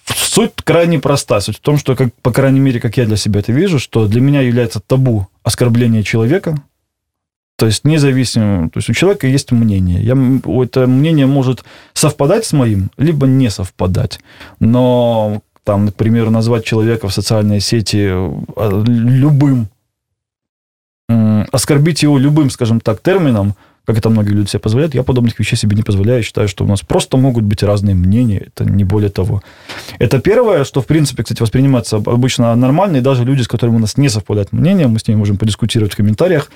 Суть 0.07 0.53
крайне 0.65 0.99
проста. 0.99 1.41
Суть 1.41 1.59
в 1.59 1.61
том, 1.61 1.77
что, 1.77 1.97
как, 1.97 2.15
по 2.23 2.33
крайней 2.33 2.61
мере, 2.61 2.81
как 2.81 2.97
я 2.97 3.05
для 3.05 3.17
себя 3.17 3.41
это 3.41 3.53
вижу, 3.53 3.79
что 3.79 4.07
для 4.07 4.23
меня 4.23 4.41
является 4.41 4.81
табу 4.81 5.29
оскорбление 5.43 6.03
человека, 6.03 6.57
то 7.59 7.67
есть 7.67 7.85
независимо, 7.85 8.71
то 8.71 8.79
есть 8.79 8.89
у 8.89 8.93
человека 8.93 9.27
есть 9.27 9.51
мнение. 9.51 10.01
Я, 10.01 10.17
это 10.63 10.87
мнение 10.87 11.27
может 11.27 11.65
совпадать 11.93 12.45
с 12.45 12.53
моим, 12.53 12.93
либо 12.97 13.27
не 13.27 13.51
совпадать. 13.51 14.21
Но 14.61 15.43
там, 15.65 15.87
например, 15.87 16.31
назвать 16.31 16.65
человека 16.65 17.09
в 17.09 17.13
социальной 17.13 17.59
сети 17.59 18.07
а, 18.07 18.85
любым, 18.87 19.67
оскорбить 21.51 22.05
его 22.05 22.17
любым, 22.17 22.51
скажем 22.51 22.79
так, 22.79 23.03
термином, 23.03 23.57
как 23.85 23.99
это 23.99 24.09
многие 24.09 24.35
люди 24.35 24.51
себе 24.51 24.61
позволяют, 24.61 24.95
я 24.95 25.03
подобных 25.03 25.37
вещей 25.41 25.57
себе 25.57 25.75
не 25.75 25.83
позволяю. 25.83 26.23
Считаю, 26.23 26.47
что 26.47 26.65
у 26.65 26.69
нас 26.69 26.83
просто 26.83 27.17
могут 27.17 27.43
быть 27.43 27.65
разные 27.65 27.97
мнения, 27.97 28.45
это 28.47 28.67
не 28.67 28.85
более 28.85 29.11
того. 29.11 29.43
Это 29.99 30.21
первое, 30.21 30.63
что, 30.63 30.81
в 30.81 30.87
принципе, 30.87 31.25
кстати, 31.25 31.43
воспринимается 31.43 31.97
обычно 31.97 32.55
нормально, 32.55 32.99
и 32.99 33.01
даже 33.01 33.25
люди, 33.25 33.43
с 33.43 33.49
которыми 33.49 33.77
у 33.77 33.81
нас 33.81 33.97
не 33.97 34.09
совпадает 34.11 34.53
мнение, 34.53 34.87
мы 34.87 35.01
с 35.01 35.09
ними 35.09 35.19
можем 35.19 35.39
подискутировать 35.39 35.95
в 35.95 35.97
комментариях, 35.97 36.53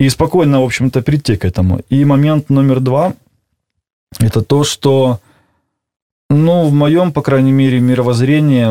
и 0.00 0.10
спокойно, 0.10 0.60
в 0.60 0.64
общем-то, 0.64 1.02
прийти 1.02 1.36
к 1.36 1.44
этому. 1.44 1.80
И 1.88 2.04
момент 2.04 2.50
номер 2.50 2.80
два – 2.80 4.20
это 4.20 4.42
то, 4.42 4.64
что, 4.64 5.20
ну, 6.30 6.66
в 6.68 6.72
моем, 6.72 7.12
по 7.12 7.22
крайней 7.22 7.52
мере, 7.52 7.80
мировоззрении 7.80 8.66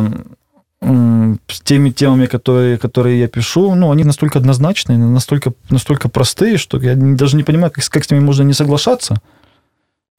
с 1.47 1.61
теми 1.61 1.89
темами, 1.89 2.27
которые, 2.27 2.77
которые 2.77 3.19
я 3.19 3.27
пишу, 3.27 3.75
ну, 3.75 3.91
они 3.91 4.03
настолько 4.03 4.39
однозначные, 4.39 4.97
настолько, 4.97 5.53
настолько 5.69 6.09
простые, 6.09 6.57
что 6.57 6.77
я 6.79 6.95
даже 6.95 7.37
не 7.37 7.43
понимаю, 7.43 7.71
как, 7.71 7.83
как 7.89 8.03
с 8.03 8.11
ними 8.11 8.21
можно 8.21 8.43
не 8.43 8.53
соглашаться. 8.53 9.15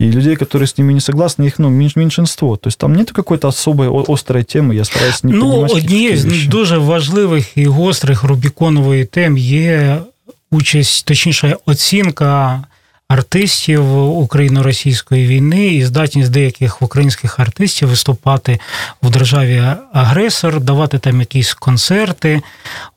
И 0.01 0.11
людей, 0.11 0.37
которые 0.37 0.67
с 0.67 0.77
ними 0.77 0.93
не 0.93 1.01
согласны, 1.01 1.47
их 1.47 1.59
ну, 1.59 1.71
меньшинство. 1.71 2.57
То 2.57 2.69
есть 2.69 2.79
там 2.79 2.95
нет 2.95 3.13
какой-то 3.13 3.49
особой 3.49 3.89
острої 3.89 4.45
теми, 4.45 4.75
я 4.77 4.85
стараюсь 4.85 5.25
не 5.25 5.33
Ну, 5.33 5.67
однією 5.71 6.17
з 6.17 6.47
дуже 6.47 6.79
важливих 6.79 7.57
і 7.57 7.67
гострих 7.67 8.25
Рубіконової 8.25 9.05
тем 9.05 9.39
є 9.39 10.03
участь, 10.52 11.06
точніше, 11.06 11.58
оцінка 11.66 12.64
артистів 13.12 13.98
україно-російської 14.18 15.28
війни 15.28 15.68
і 15.68 15.86
здатність 15.86 16.32
деяких 16.32 16.82
українських 16.82 17.40
артистів 17.40 17.90
виступати 17.90 18.60
в 19.02 19.10
державі 19.10 19.64
агресор, 19.94 20.62
давати 20.62 21.00
там 21.00 21.20
якісь 21.20 21.54
концерти. 21.54 22.42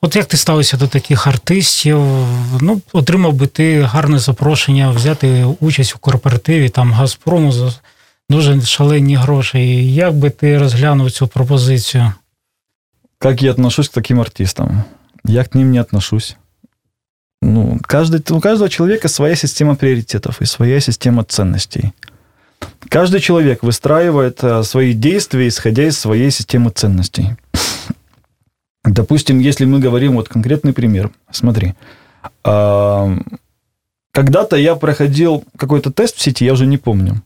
От 0.01 0.15
як 0.15 0.25
ти 0.25 0.37
ставишся 0.37 0.77
до 0.77 0.87
таких 0.87 1.27
артистів? 1.27 1.99
Ну, 2.61 2.81
отримав 2.93 3.33
би 3.33 3.47
ти 3.47 3.81
гарне 3.81 4.19
запрошення 4.19 4.91
взяти 4.91 5.45
участь 5.59 5.95
у 5.95 5.99
корпоративі 5.99 6.69
там 6.69 6.93
Газпрому 6.93 7.51
за 7.51 7.73
дуже 8.29 8.61
шалені 8.61 9.15
гроші. 9.15 9.93
Як 9.93 10.13
би 10.13 10.29
ти 10.29 10.57
розглянув 10.57 11.11
цю 11.11 11.27
пропозицію? 11.27 12.13
Как 13.19 13.41
я 13.41 13.51
отношусь 13.51 13.87
к 13.87 13.93
таким 13.93 14.21
артистам? 14.21 14.83
Я 15.25 15.43
к 15.43 15.57
ним 15.57 15.71
не 15.71 15.81
отношусь. 15.81 16.35
Ну, 17.45 17.77
каждый, 17.85 18.23
у 18.35 18.41
каждого 18.41 18.69
человека 18.69 19.07
своя 19.07 19.35
система 19.35 19.75
приоритетов 19.75 20.41
и 20.41 20.45
своя 20.45 20.79
система 20.79 21.23
ценностей. 21.23 21.93
Каждый 22.89 23.19
человек 23.19 23.61
выстраивает 23.61 24.43
э, 24.43 24.63
свои 24.63 24.93
действия, 24.93 25.47
исходя 25.47 25.83
из 25.83 25.99
своей 25.99 26.31
системы 26.31 26.71
ценностей. 26.71 27.35
Допустим, 28.83 29.37
если 29.37 29.65
мы 29.65 29.77
говорим, 29.77 30.13
вот 30.13 30.27
конкретный 30.27 30.73
пример. 30.73 31.11
Смотри. 31.29 31.75
А, 32.43 33.15
когда-то 34.11 34.55
я 34.55 34.75
проходил 34.75 35.43
какой-то 35.55 35.91
тест 35.91 36.17
в 36.17 36.21
сети, 36.21 36.45
я 36.45 36.53
уже 36.53 36.65
не 36.65 36.77
помню. 36.77 37.21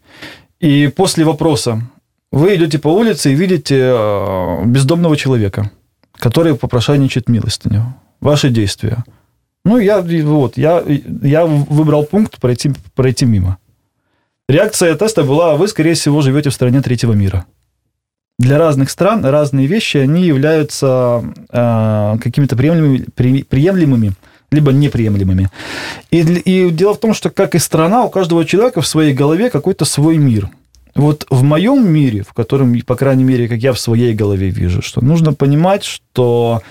И 0.60 0.88
после 0.94 1.24
вопроса 1.24 1.82
вы 2.30 2.56
идете 2.56 2.78
по 2.78 2.90
улице 2.90 3.32
и 3.32 3.36
видите 3.36 3.78
э, 3.80 4.66
бездомного 4.66 5.16
человека, 5.16 5.72
который 6.14 6.56
попрошайничает 6.56 7.30
милостыню. 7.30 7.96
Ваши 8.20 8.50
действия– 8.50 9.06
ну, 9.66 9.78
я, 9.78 10.02
вот, 10.02 10.58
я, 10.58 10.84
я 11.22 11.46
выбрал 11.46 12.04
пункт 12.06 12.40
пройти, 12.40 12.72
пройти 12.96 13.26
мимо. 13.26 13.58
Реакция 14.48 14.96
теста 14.96 15.24
была, 15.24 15.56
вы, 15.56 15.68
скорее 15.68 15.94
всего, 15.94 16.22
живете 16.22 16.50
в 16.50 16.54
стране 16.54 16.82
третьего 16.82 17.14
мира. 17.14 17.46
Для 18.40 18.58
разных 18.58 18.90
стран 18.90 19.26
разные 19.26 19.68
вещи, 19.68 19.98
они 19.98 20.26
являются 20.26 21.24
э, 21.52 22.18
какими-то 22.22 22.56
приемлемыми, 22.56 23.06
при, 23.14 23.44
приемлемыми, 23.44 24.14
либо 24.50 24.72
неприемлемыми. 24.72 25.50
И, 26.10 26.22
и 26.22 26.72
дело 26.72 26.94
в 26.94 27.00
том, 27.00 27.14
что, 27.14 27.30
как 27.30 27.54
и 27.54 27.60
страна, 27.60 28.06
у 28.06 28.10
каждого 28.10 28.46
человека 28.46 28.82
в 28.82 28.88
своей 28.88 29.14
голове 29.14 29.50
какой-то 29.50 29.86
свой 29.86 30.18
мир. 30.18 30.50
Вот 30.96 31.28
в 31.30 31.44
моем 31.44 31.88
мире, 31.88 32.24
в 32.24 32.34
котором, 32.34 32.80
по 32.82 32.96
крайней 32.96 33.26
мере, 33.26 33.48
как 33.48 33.60
я 33.60 33.74
в 33.74 33.80
своей 33.80 34.14
голове 34.14 34.50
вижу, 34.50 34.82
что 34.82 35.04
нужно 35.04 35.34
понимать, 35.34 35.84
что 35.84 36.62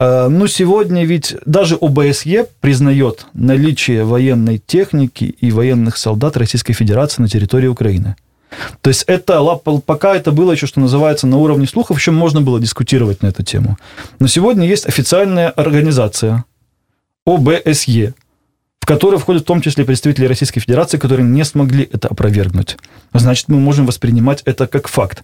Э, 0.00 0.28
ну, 0.28 0.46
сегодня 0.46 1.04
ведь 1.04 1.34
даже 1.44 1.76
ОБСЕ 1.76 2.46
признает 2.60 3.26
наличие 3.34 4.04
военной 4.04 4.58
техники 4.58 5.24
и 5.24 5.50
военных 5.50 5.96
солдат 5.96 6.36
Российской 6.36 6.72
Федерации 6.72 7.22
на 7.22 7.28
территории 7.28 7.66
Украины. 7.66 8.16
То 8.80 8.88
есть 8.88 9.04
это 9.06 9.42
пока 9.84 10.16
это 10.16 10.32
было 10.32 10.52
еще, 10.52 10.66
что 10.66 10.80
называется, 10.80 11.26
на 11.26 11.36
уровне 11.36 11.66
слухов, 11.66 11.98
еще 11.98 12.12
можно 12.12 12.40
было 12.40 12.58
дискутировать 12.58 13.22
на 13.22 13.26
эту 13.26 13.42
тему. 13.42 13.76
Но 14.20 14.26
сегодня 14.26 14.66
есть 14.66 14.86
официальная 14.86 15.50
организация 15.50 16.44
ОБСЕ, 17.26 18.14
в 18.80 18.86
которой 18.86 19.18
входят 19.18 19.42
в 19.42 19.46
том 19.46 19.60
числе 19.60 19.84
представители 19.84 20.24
Российской 20.24 20.60
Федерации, 20.60 20.96
которые 20.96 21.28
не 21.28 21.44
смогли 21.44 21.86
это 21.92 22.08
опровергнуть. 22.08 22.78
Значит, 23.12 23.48
мы 23.48 23.58
можем 23.58 23.84
воспринимать 23.84 24.42
это 24.46 24.66
как 24.66 24.88
факт. 24.88 25.22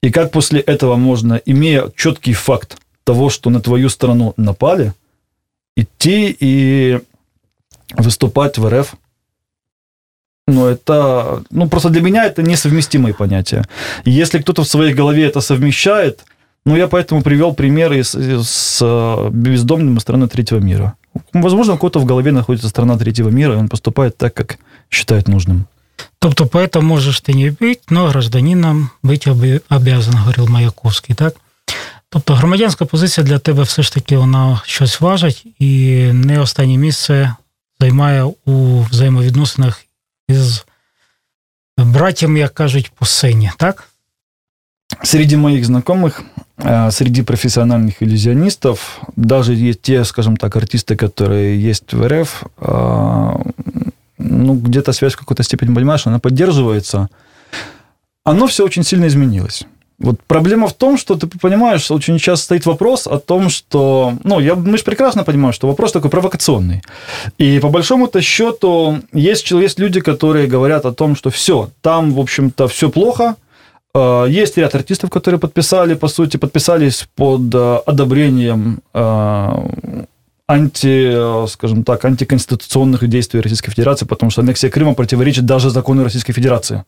И 0.00 0.10
как 0.10 0.30
после 0.30 0.60
этого 0.60 0.94
можно, 0.94 1.40
имея 1.44 1.90
четкий 1.96 2.34
факт 2.34 2.78
того, 3.10 3.28
что 3.30 3.50
на 3.50 3.60
твою 3.60 3.88
страну 3.88 4.34
напали, 4.36 4.92
идти 5.76 6.36
и 6.40 7.00
выступать 7.98 8.58
в 8.58 8.68
РФ. 8.68 8.94
Ну, 10.46 10.66
это, 10.66 11.42
ну, 11.50 11.68
просто 11.68 11.88
для 11.88 12.02
меня 12.02 12.24
это 12.24 12.42
несовместимые 12.42 13.12
понятия. 13.14 13.64
если 14.04 14.38
кто-то 14.38 14.62
в 14.62 14.68
своей 14.68 14.94
голове 14.94 15.24
это 15.24 15.40
совмещает, 15.40 16.24
ну, 16.64 16.76
я 16.76 16.86
поэтому 16.86 17.22
привел 17.22 17.52
примеры 17.54 18.04
с, 18.04 18.14
с 18.44 19.28
бездомным 19.32 19.96
из 19.96 20.02
страны 20.02 20.28
третьего 20.28 20.60
мира. 20.60 20.94
Возможно, 21.32 21.74
у 21.74 21.78
кого-то 21.78 21.98
в 21.98 22.04
голове 22.04 22.30
находится 22.30 22.68
страна 22.68 22.96
третьего 22.96 23.30
мира, 23.30 23.54
и 23.54 23.56
он 23.56 23.68
поступает 23.68 24.16
так, 24.16 24.34
как 24.34 24.58
считает 24.88 25.28
нужным. 25.28 25.66
Тобто 26.20 26.46
поэтому 26.46 26.86
можешь 26.86 27.20
ты 27.20 27.32
не 27.32 27.50
быть, 27.50 27.90
но 27.90 28.08
гражданином 28.08 28.90
быть 29.02 29.26
обязан, 29.26 30.14
говорил 30.14 30.46
Маяковский, 30.46 31.14
так? 31.14 31.34
Тобто 32.09 32.33
громадянська 32.35 32.85
позиція 32.85 33.27
для 33.27 33.39
тебе 33.39 33.63
все 33.63 33.83
ж 33.83 33.93
таки 33.93 34.17
вона 34.17 34.61
щось 34.65 35.01
важить 35.01 35.47
і 35.59 35.95
не 36.13 36.39
останнє 36.39 36.77
місце 36.77 37.35
займає 37.79 38.23
у 38.45 38.81
взаємовідносинах 38.81 39.85
із 40.27 40.65
братьями, 41.77 42.39
як 42.39 42.53
кажуть, 42.53 42.91
по 42.95 43.05
сцені, 43.05 43.51
так? 43.57 43.89
Среди 45.03 45.37
моих 45.37 45.65
знакомых, 45.65 46.21
среди 46.91 47.23
профессиональных 47.23 48.03
иллюзионистов, 48.03 49.01
даже 49.15 49.53
есть 49.53 49.81
те, 49.81 50.05
скажем 50.05 50.37
так, 50.37 50.55
артисты, 50.55 50.95
которые 50.95 51.69
есть 51.69 51.93
в 51.93 52.07
РФ, 52.07 52.43
ну, 54.17 54.53
где-то 54.53 54.93
связь 54.93 55.13
в 55.13 55.17
какой-то 55.17 55.43
степени, 55.43 55.73
понимаешь, 55.73 56.07
она 56.07 56.19
поддерживается. 56.19 57.09
Оно 58.23 58.45
все 58.45 58.63
очень 58.63 58.83
сильно 58.83 59.07
изменилось. 59.07 59.65
Вот 60.00 60.18
проблема 60.26 60.66
в 60.66 60.72
том, 60.72 60.96
что 60.96 61.14
ты 61.14 61.26
понимаешь, 61.26 61.90
очень 61.90 62.18
часто 62.18 62.44
стоит 62.44 62.64
вопрос 62.64 63.06
о 63.06 63.18
том, 63.18 63.50
что, 63.50 64.14
ну, 64.24 64.40
я, 64.40 64.54
мы 64.54 64.78
же 64.78 64.84
прекрасно 64.84 65.24
понимаем, 65.24 65.52
что 65.52 65.68
вопрос 65.68 65.92
такой 65.92 66.10
провокационный. 66.10 66.82
И 67.36 67.60
по 67.60 67.68
большому-то 67.68 68.22
счету 68.22 69.00
есть, 69.12 69.50
есть 69.50 69.78
люди, 69.78 70.00
которые 70.00 70.46
говорят 70.46 70.86
о 70.86 70.92
том, 70.92 71.14
что 71.14 71.28
все, 71.28 71.68
там, 71.82 72.12
в 72.14 72.18
общем-то, 72.18 72.66
все 72.66 72.88
плохо, 72.88 73.36
э, 73.94 74.26
есть 74.30 74.56
ряд 74.56 74.74
артистов, 74.74 75.10
которые 75.10 75.38
подписали, 75.38 75.92
по 75.92 76.08
сути, 76.08 76.38
подписались 76.38 77.06
под 77.14 77.54
э, 77.54 77.80
одобрением 77.84 78.80
э, 78.94 80.06
анти, 80.48 81.46
скажем 81.46 81.84
так, 81.84 82.06
антиконституционных 82.06 83.06
действий 83.06 83.40
Российской 83.40 83.70
Федерации, 83.70 84.06
потому 84.06 84.30
что 84.30 84.40
аннексия 84.40 84.70
Крыма 84.70 84.94
противоречит 84.94 85.44
даже 85.44 85.68
закону 85.68 86.04
Российской 86.04 86.32
Федерации. 86.32 86.84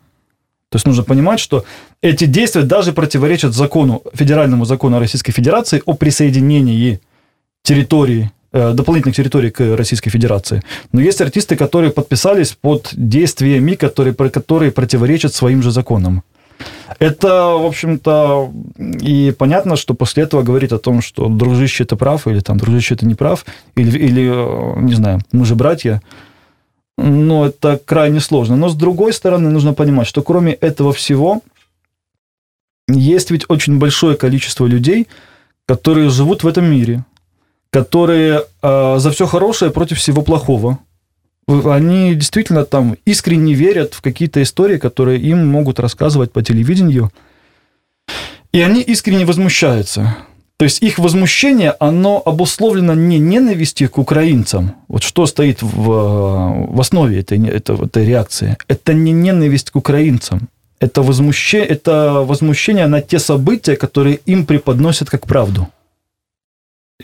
То 0.72 0.76
есть 0.76 0.86
нужно 0.86 1.02
понимать, 1.02 1.38
что 1.38 1.64
эти 2.00 2.24
действия 2.24 2.62
даже 2.62 2.92
противоречат 2.92 3.52
закону, 3.52 4.02
федеральному 4.14 4.64
закону 4.64 4.98
Российской 4.98 5.32
Федерации 5.32 5.82
о 5.84 5.92
присоединении 5.92 6.98
территории 7.62 8.30
э, 8.52 8.72
дополнительных 8.72 9.14
территорий 9.14 9.50
к 9.50 9.76
Российской 9.76 10.08
Федерации. 10.08 10.62
Но 10.92 11.02
есть 11.02 11.20
артисты, 11.20 11.56
которые 11.56 11.90
подписались 11.90 12.56
под 12.58 12.88
действиями, 12.92 13.74
которые, 13.74 14.14
которые 14.14 14.72
противоречат 14.72 15.34
своим 15.34 15.62
же 15.62 15.70
законам. 15.70 16.22
Это, 16.98 17.28
в 17.58 17.66
общем-то, 17.66 18.50
и 18.78 19.34
понятно, 19.36 19.76
что 19.76 19.92
после 19.92 20.22
этого 20.22 20.42
говорить 20.42 20.72
о 20.72 20.78
том, 20.78 21.02
что 21.02 21.28
дружище 21.28 21.84
ты 21.84 21.96
прав, 21.96 22.26
или 22.26 22.40
там 22.40 22.56
дружище 22.56 22.94
ты 22.96 23.04
не 23.04 23.14
прав, 23.14 23.44
или, 23.76 23.98
или 23.98 24.22
э, 24.24 24.80
не 24.80 24.94
знаю, 24.94 25.20
мы 25.32 25.44
же 25.44 25.54
братья, 25.54 26.00
но 26.98 27.46
это 27.46 27.80
крайне 27.84 28.20
сложно. 28.20 28.56
Но 28.56 28.68
с 28.68 28.74
другой 28.74 29.12
стороны, 29.12 29.50
нужно 29.50 29.74
понимать, 29.74 30.06
что 30.06 30.22
кроме 30.22 30.52
этого 30.52 30.92
всего, 30.92 31.42
есть 32.88 33.30
ведь 33.30 33.44
очень 33.48 33.78
большое 33.78 34.16
количество 34.16 34.66
людей, 34.66 35.08
которые 35.66 36.10
живут 36.10 36.42
в 36.42 36.46
этом 36.46 36.66
мире, 36.66 37.04
которые 37.70 38.44
э, 38.62 38.96
за 38.98 39.10
все 39.10 39.26
хорошее 39.26 39.70
против 39.70 39.98
всего 39.98 40.22
плохого. 40.22 40.78
Они 41.46 42.14
действительно 42.14 42.64
там 42.64 42.96
искренне 43.04 43.54
верят 43.54 43.94
в 43.94 44.02
какие-то 44.02 44.42
истории, 44.42 44.78
которые 44.78 45.20
им 45.20 45.46
могут 45.46 45.80
рассказывать 45.80 46.32
по 46.32 46.42
телевидению. 46.42 47.10
И 48.52 48.60
они 48.60 48.82
искренне 48.82 49.24
возмущаются. 49.24 50.16
То 50.62 50.64
есть 50.64 50.80
их 50.80 51.00
возмущение, 51.00 51.74
оно 51.80 52.22
обусловлено 52.24 52.94
не 52.94 53.18
ненавистью 53.18 53.90
к 53.90 53.98
украинцам. 53.98 54.76
Вот 54.86 55.02
что 55.02 55.26
стоит 55.26 55.60
в, 55.60 55.86
в 56.74 56.80
основе 56.80 57.18
этой, 57.18 57.48
этой, 57.48 57.84
этой 57.84 58.06
реакции. 58.06 58.56
Это 58.68 58.94
не 58.94 59.10
ненависть 59.10 59.72
к 59.72 59.76
украинцам. 59.76 60.48
Это 60.78 61.02
возмущение, 61.02 61.66
это 61.66 62.24
возмущение 62.24 62.86
на 62.86 63.00
те 63.00 63.18
события, 63.18 63.74
которые 63.74 64.20
им 64.28 64.46
преподносят 64.46 65.10
как 65.10 65.26
правду. 65.26 65.66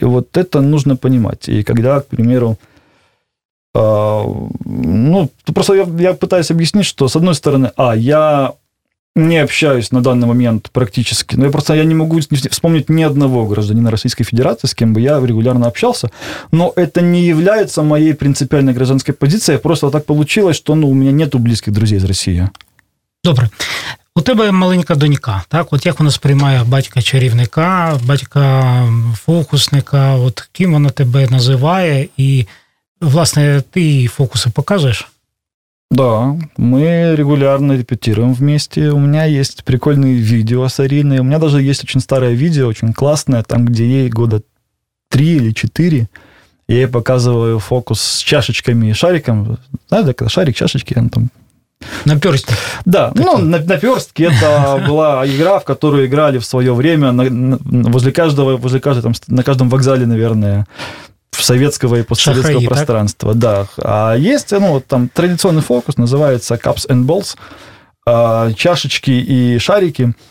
И 0.00 0.04
вот 0.04 0.36
это 0.36 0.60
нужно 0.60 0.94
понимать. 0.96 1.48
И 1.48 1.64
когда, 1.64 2.00
к 2.00 2.06
примеру, 2.06 2.58
а, 3.74 4.22
ну, 4.64 5.30
просто 5.52 5.74
я, 5.74 5.86
я 5.98 6.14
пытаюсь 6.14 6.52
объяснить, 6.52 6.86
что, 6.86 7.08
с 7.08 7.16
одной 7.16 7.34
стороны, 7.34 7.72
а, 7.76 7.96
я 7.96 8.52
не 9.17 9.37
общаюсь 9.37 9.91
на 9.91 10.01
данный 10.01 10.27
момент 10.27 10.69
практически, 10.71 11.35
но 11.35 11.45
я 11.45 11.51
просто 11.51 11.75
я 11.75 11.83
не 11.83 11.93
могу 11.93 12.19
вспомнить 12.49 12.89
ни 12.89 13.03
одного 13.03 13.45
гражданина 13.45 13.91
Российской 13.91 14.23
Федерации, 14.23 14.67
с 14.67 14.73
кем 14.73 14.93
бы 14.93 15.01
я 15.01 15.19
регулярно 15.19 15.67
общался, 15.67 16.09
но 16.51 16.73
это 16.75 17.01
не 17.01 17.21
является 17.21 17.83
моей 17.83 18.13
принципиальной 18.13 18.73
гражданской 18.73 19.13
позицией, 19.13 19.59
просто 19.59 19.91
так 19.91 20.05
получилось, 20.05 20.57
что 20.57 20.75
ну, 20.75 20.89
у 20.89 20.93
меня 20.93 21.11
нету 21.11 21.37
близких 21.39 21.73
друзей 21.73 21.99
из 21.99 22.05
России. 22.05 22.49
Добре. 23.23 23.49
У 24.15 24.21
тебе 24.21 24.51
маленька 24.51 24.95
донька, 24.95 25.43
так? 25.47 25.73
От 25.73 25.85
як 25.85 25.99
вона 25.99 26.11
сприймає 26.11 26.63
батька 26.63 27.01
чарівника, 27.01 27.99
батька 28.03 28.87
фокусника, 29.15 30.15
от 30.15 30.41
ким 30.51 30.73
вона 30.73 30.89
тебе 30.89 31.27
називає, 31.27 32.07
і, 32.17 32.45
власне, 33.01 33.63
ти 33.71 33.81
їй 33.81 34.07
фокуси 34.07 34.49
показуєш? 34.49 35.07
Да, 35.90 36.36
мы 36.58 37.14
регулярно 37.16 37.72
репетируем 37.72 38.34
вместе. 38.34 38.90
У 38.90 38.98
меня 38.98 39.24
есть 39.24 39.64
прикольные 39.64 40.14
видео 40.14 40.68
с 40.68 40.78
Ариной. 40.80 41.20
У 41.20 41.24
меня 41.24 41.38
даже 41.38 41.62
есть 41.62 41.82
очень 41.82 42.00
старое 42.00 42.32
видео, 42.32 42.68
очень 42.68 42.92
классное, 42.92 43.42
там, 43.42 43.64
где 43.64 43.86
ей 43.86 44.10
года 44.10 44.42
три 45.08 45.36
или 45.36 45.52
четыре. 45.52 46.08
Я 46.68 46.76
ей 46.76 46.88
показываю 46.88 47.58
фокус 47.58 48.02
с 48.02 48.18
чашечками 48.18 48.88
и 48.88 48.92
шариком. 48.92 49.58
Знаете, 49.88 50.12
когда 50.12 50.28
шарик, 50.28 50.56
чашечки, 50.56 50.94
он 50.98 51.08
там 51.08 51.30
Наперстки. 52.04 52.54
Да, 52.84 53.10
Такие. 53.10 53.24
ну, 53.24 53.38
наперстки 53.38 54.24
это 54.24 54.82
была 54.88 55.26
игра, 55.26 55.60
в 55.60 55.64
которую 55.64 56.06
играли 56.06 56.38
в 56.38 56.44
свое 56.44 56.74
время 56.74 57.12
на, 57.12 57.24
на, 57.24 57.58
возле 57.90 58.12
каждого, 58.12 58.56
возле 58.56 58.80
каждого, 58.80 59.12
там, 59.12 59.12
на 59.28 59.42
каждом 59.42 59.68
вокзале, 59.68 60.06
наверное, 60.06 60.66
в 61.30 61.42
советского 61.42 61.96
и 61.96 62.02
постсоветского 62.02 62.60
Шахраи, 62.60 62.66
пространства. 62.66 63.32
Так? 63.32 63.40
Да. 63.40 63.66
А 63.78 64.14
есть, 64.14 64.50
ну, 64.52 64.72
вот 64.74 64.86
там 64.86 65.08
традиционный 65.08 65.62
фокус, 65.62 65.96
называется 65.96 66.54
Cups 66.54 66.88
and 66.88 67.04
Balls, 67.04 67.36
а, 68.06 68.52
чашечки 68.52 69.10
и 69.10 69.58
шарики– 69.58 70.14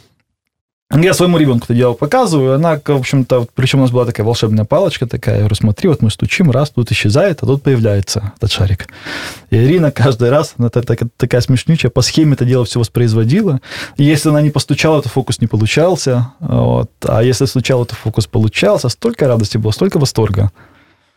я 0.90 1.14
своему 1.14 1.38
ребенку 1.38 1.66
это 1.66 1.74
дело 1.74 1.94
показываю, 1.94 2.56
она, 2.56 2.80
в 2.84 2.90
общем-то, 2.90 3.48
причем 3.56 3.80
у 3.80 3.82
нас 3.82 3.92
была 3.92 4.06
такая 4.06 4.26
волшебная 4.26 4.64
палочка 4.64 5.06
такая, 5.06 5.36
я 5.36 5.40
говорю, 5.42 5.56
смотри, 5.56 5.90
вот 5.90 6.02
мы 6.02 6.10
стучим, 6.10 6.50
раз, 6.50 6.70
тут 6.70 6.90
исчезает, 6.92 7.44
а 7.44 7.46
тут 7.46 7.62
появляется 7.62 8.32
этот 8.38 8.54
шарик. 8.54 8.88
И 9.50 9.58
Ирина 9.58 9.92
каждый 9.92 10.30
раз, 10.30 10.54
она 10.58 10.70
такая, 10.70 11.10
такая 11.18 11.42
смешнючая, 11.42 11.92
по 11.92 12.02
схеме 12.02 12.34
это 12.34 12.46
дело 12.46 12.64
все 12.64 12.80
воспроизводила. 12.80 13.60
И 13.98 14.06
если 14.06 14.30
она 14.30 14.42
не 14.42 14.50
постучала, 14.50 15.02
то 15.02 15.10
фокус 15.10 15.42
не 15.42 15.48
получался. 15.48 16.32
Вот. 16.40 16.90
А 17.04 17.22
если 17.22 17.46
стучала, 17.46 17.86
то 17.86 17.94
фокус 17.94 18.26
получался. 18.26 18.88
Столько 18.88 19.28
радости 19.28 19.58
было, 19.58 19.72
столько 19.72 20.00
восторга. 20.00 20.52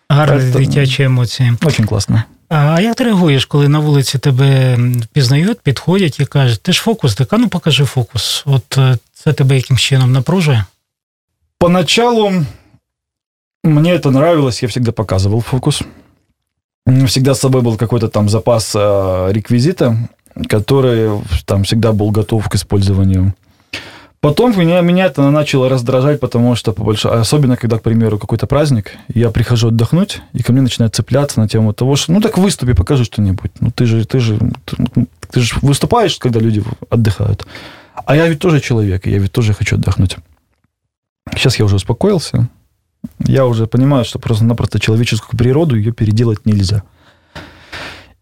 Гарні 0.10 0.52
дитячі 0.52 1.04
емоції. 1.04 1.54
Очень 1.64 1.86
класно. 1.86 2.24
А 2.50 2.82
як 2.82 2.96
ти 2.96 3.04
реагуєш, 3.04 3.46
коли 3.46 3.70
на 3.70 3.80
вулиці 3.80 4.18
тебе 4.18 4.80
пізнають, 5.14 5.62
підходять 5.62 6.20
і 6.20 6.26
кажуть, 6.26 6.62
ти 6.62 6.74
ж 6.74 6.82
фокусник, 6.82 7.34
а 7.34 7.38
ну 7.38 7.48
покажи 7.48 7.86
фокус. 7.86 8.44
От 8.46 8.80
це 9.14 9.34
тебе 9.34 9.56
якимсь 9.56 9.82
чином 9.82 10.12
напружує? 10.12 10.66
Поначалу 11.60 12.46
мне 13.64 13.96
это 13.96 14.10
нравилось, 14.10 14.64
я 14.64 14.70
всегда 14.70 14.92
показывал 14.92 15.42
фокус. 15.42 15.82
Всегда 17.06 17.32
с 17.32 17.40
собой 17.40 17.62
был 17.62 17.78
какой-то 17.78 18.08
там 18.08 18.30
запас 18.30 18.76
реквизита, 18.76 19.98
который 20.36 21.22
там 21.46 21.64
всегда 21.64 21.92
был 21.92 22.12
готов 22.12 22.48
к 22.48 22.56
использованию. 22.56 23.34
Потом 24.21 24.59
меня, 24.59 24.83
меня 24.83 25.07
это 25.07 25.31
начало 25.31 25.71
раздражать, 25.71 26.21
потому 26.21 26.55
что, 26.55 26.73
по 26.73 26.85
больш... 26.85 27.07
особенно 27.07 27.57
когда, 27.57 27.79
к 27.79 27.83
примеру, 27.83 28.19
какой-то 28.19 28.47
праздник, 28.47 28.93
я 29.15 29.31
прихожу 29.31 29.69
отдохнуть, 29.69 30.21
и 30.35 30.43
ко 30.43 30.53
мне 30.53 30.61
начинают 30.61 30.95
цепляться 30.95 31.41
на 31.41 31.49
тему 31.49 31.73
того, 31.73 31.97
что, 31.97 32.13
ну 32.13 32.21
так 32.21 32.37
выступи, 32.37 32.75
покажи 32.75 33.05
что-нибудь. 33.05 33.51
Ну 33.61 33.71
ты 33.71 33.87
же, 33.87 34.05
ты 34.05 34.21
же, 34.21 34.39
ты, 34.67 35.07
ты 35.31 35.41
же 35.41 35.55
выступаешь, 35.63 36.19
когда 36.19 36.39
люди 36.39 36.63
отдыхают. 36.91 37.47
А 38.05 38.15
я 38.15 38.29
ведь 38.29 38.41
тоже 38.41 38.61
человек, 38.61 39.07
и 39.07 39.11
я 39.11 39.19
ведь 39.19 39.33
тоже 39.33 39.55
хочу 39.55 39.77
отдохнуть. 39.77 40.17
Сейчас 41.35 41.59
я 41.59 41.65
уже 41.65 41.77
успокоился. 41.77 42.51
Я 43.21 43.47
уже 43.47 43.67
понимаю, 43.67 44.05
что 44.05 44.19
просто-напросто 44.19 44.79
человеческую 44.79 45.39
природу 45.39 45.77
ее 45.77 45.93
переделать 45.93 46.45
нельзя. 46.45 46.83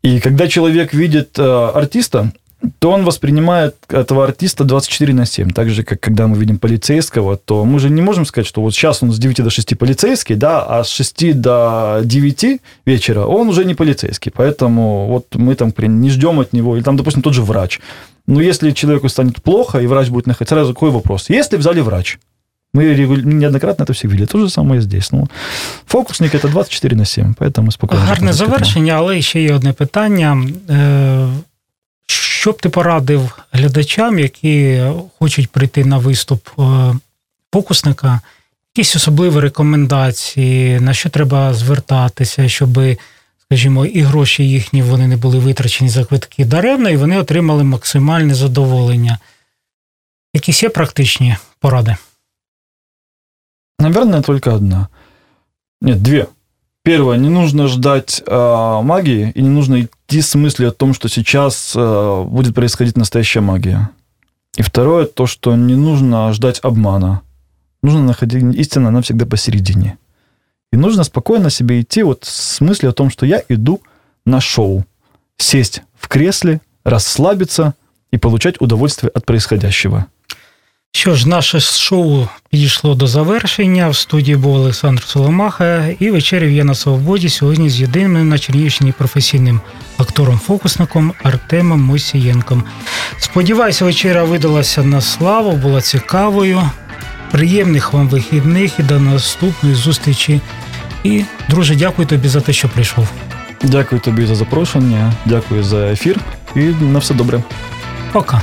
И 0.03 0.21
когда 0.21 0.47
человек 0.47 0.95
видит 0.95 1.37
э, 1.41 1.43
артиста, 1.43 2.33
то 2.79 2.91
он 2.91 3.05
воспринимает 3.05 3.77
этого 3.89 4.25
артиста 4.25 4.65
24 4.65 5.15
на 5.15 5.27
7. 5.27 5.51
Так 5.51 5.71
же, 5.71 5.83
как 5.83 6.01
когда 6.01 6.27
мы 6.27 6.37
видим 6.37 6.59
полицейского, 6.59 7.37
то 7.37 7.65
мы 7.65 7.79
же 7.79 7.91
не 7.91 8.03
можем 8.03 8.27
сказать, 8.27 8.49
что 8.49 8.63
вот 8.63 8.75
сейчас 8.75 9.03
он 9.03 9.13
с 9.13 9.19
9 9.19 9.43
до 9.43 9.51
6 9.51 9.79
полицейский, 9.79 10.37
да, 10.37 10.65
а 10.65 10.83
с 10.83 10.89
6 10.89 11.41
до 11.41 12.01
9 12.05 12.61
вечера 12.87 13.27
он 13.27 13.49
уже 13.49 13.65
не 13.65 13.75
полицейский. 13.75 14.33
Поэтому 14.35 15.07
вот 15.07 15.37
мы 15.37 15.55
там 15.55 15.73
не 15.79 16.11
ждем 16.11 16.41
от 16.41 16.53
него, 16.53 16.77
или 16.77 16.83
там, 16.83 16.97
допустим, 16.97 17.23
тот 17.23 17.35
же 17.35 17.43
врач. 17.43 17.81
Но 18.27 18.41
если 18.41 18.73
человеку 18.73 19.09
станет 19.09 19.41
плохо, 19.43 19.79
и 19.79 19.87
врач 19.87 20.09
будет 20.09 20.27
находиться, 20.27 20.55
сразу 20.55 20.75
какой 20.75 20.91
вопрос? 20.91 21.31
Если 21.31 21.57
в 21.57 21.63
зале 21.63 21.83
врач, 21.83 22.19
мы 22.75 22.85
неоднократно 22.85 23.85
это 23.85 23.93
все 23.93 24.09
видели. 24.09 24.27
То 24.27 24.39
же 24.39 24.51
самое 24.51 24.81
здесь. 24.83 25.13
Ну, 25.13 25.29
фокусник– 25.87 26.35
это 26.35 26.49
24 26.49 26.97
на 26.97 27.05
7, 27.05 27.35
поэтому 27.39 27.73
спокійно. 27.73 28.01
Гарне 28.01 28.33
завершення, 28.33 28.93
але 28.93 29.23
ще 29.23 29.43
є 29.43 29.55
одне 29.55 29.73
питання. 29.73 30.45
Що 32.39 32.53
б 32.53 32.61
ти 32.61 32.69
порадив 32.69 33.39
глядачам, 33.53 34.19
які 34.19 34.83
хочуть 35.19 35.51
прийти 35.51 35.85
на 35.85 35.99
виступ 35.99 36.49
е, 36.59 36.95
фокусника? 37.53 38.21
Якісь 38.77 38.97
особливі 38.97 39.41
рекомендації, 39.41 40.81
на 40.81 40.95
що 40.95 41.11
треба 41.11 41.55
звертатися, 41.55 42.49
щоб, 42.49 42.79
скажімо, 43.39 43.87
і 43.87 44.01
гроші 44.01 44.49
їхні 44.49 44.83
вони 44.83 45.07
не 45.09 45.17
були 45.17 45.39
витрачені 45.39 45.91
за 45.91 46.05
квитки 46.05 46.45
даремно, 46.45 46.91
і 46.91 46.97
вони 46.97 47.19
отримали 47.19 47.65
максимальне 47.65 48.35
задоволення. 48.35 49.19
Якісь 50.35 50.63
є 50.63 50.69
практичні 50.69 51.37
поради? 51.59 51.97
Наверное, 53.81 54.21
только 54.21 54.55
одна. 54.55 54.89
Нет, 55.81 56.03
две. 56.03 56.27
Первое, 56.85 57.19
не 57.19 57.31
нужно 57.31 57.69
ждать 57.69 58.23
э, 58.27 58.83
магии 58.83 59.33
и 59.37 59.43
не 59.43 59.49
нужно 59.49 59.89
идти 60.09 60.23
с 60.23 60.35
мыслью 60.35 60.71
о 60.71 60.73
том, 60.73 60.95
что 60.95 61.09
сейчас 61.09 61.75
э, 61.77 62.25
будет 62.27 62.55
происходить 62.55 62.97
настоящая 62.97 63.41
магия. 63.41 63.91
И 64.57 64.63
второе, 64.63 65.05
то, 65.05 65.27
что 65.27 65.55
не 65.55 65.77
нужно 65.77 66.33
ждать 66.33 66.61
обмана. 66.63 67.21
Нужно 67.83 68.03
находить 68.03 68.43
истину, 68.57 68.89
она 68.89 69.03
всегда 69.03 69.27
посередине. 69.27 69.99
И 70.73 70.77
нужно 70.77 71.05
спокойно 71.05 71.51
себе 71.51 71.83
идти 71.83 72.03
вот 72.03 72.25
с 72.25 72.61
мыслью 72.61 72.91
о 72.91 72.95
том, 72.95 73.11
что 73.11 73.27
я 73.27 73.43
иду 73.49 73.83
на 74.25 74.41
шоу. 74.41 74.85
Сесть 75.37 75.83
в 75.95 76.09
кресле, 76.09 76.61
расслабиться 76.85 77.75
и 78.11 78.17
получать 78.17 78.61
удовольствие 78.61 79.11
от 79.15 79.27
происходящего. 79.27 80.07
Що 80.93 81.15
ж, 81.15 81.29
наше 81.29 81.61
шоу 81.61 82.27
підійшло 82.51 82.95
до 82.95 83.07
завершення. 83.07 83.89
В 83.89 83.97
студії 83.97 84.37
був 84.37 84.55
Олександр 84.55 85.03
Соломаха 85.03 85.87
і 85.99 86.11
вечерів 86.11 86.51
я 86.51 86.65
на 86.65 86.75
свободі 86.75 87.29
сьогодні 87.29 87.71
з 87.71 87.81
єдиним 87.81 88.29
на 88.29 88.39
Чернігівщині 88.39 88.93
професійним 88.93 89.61
актором-фокусником 89.99 91.13
Артемом 91.23 91.81
Мосієнком. 91.81 92.65
Сподіваюся, 93.19 93.85
вечеря 93.85 94.25
видалася 94.25 94.83
на 94.83 95.01
славу, 95.01 95.53
була 95.53 95.81
цікавою. 95.81 96.71
Приємних 97.31 97.93
вам 97.93 98.09
вихідних 98.09 98.79
і 98.79 98.83
до 98.83 99.01
наступної 99.01 99.75
зустрічі. 99.75 100.41
І, 101.05 101.25
друже, 101.49 101.75
дякую 101.75 102.09
тобі 102.09 102.29
за 102.29 102.41
те, 102.41 102.53
що 102.53 102.69
прийшов. 102.69 103.09
Дякую 103.63 104.01
тобі 104.01 104.27
за 104.27 104.35
запрошення, 104.35 105.13
дякую 105.25 105.65
за 105.65 105.87
ефір 105.87 106.21
і 106.57 106.61
на 106.61 106.99
все 106.99 107.15
добре. 107.15 107.43
Пока. 108.13 108.43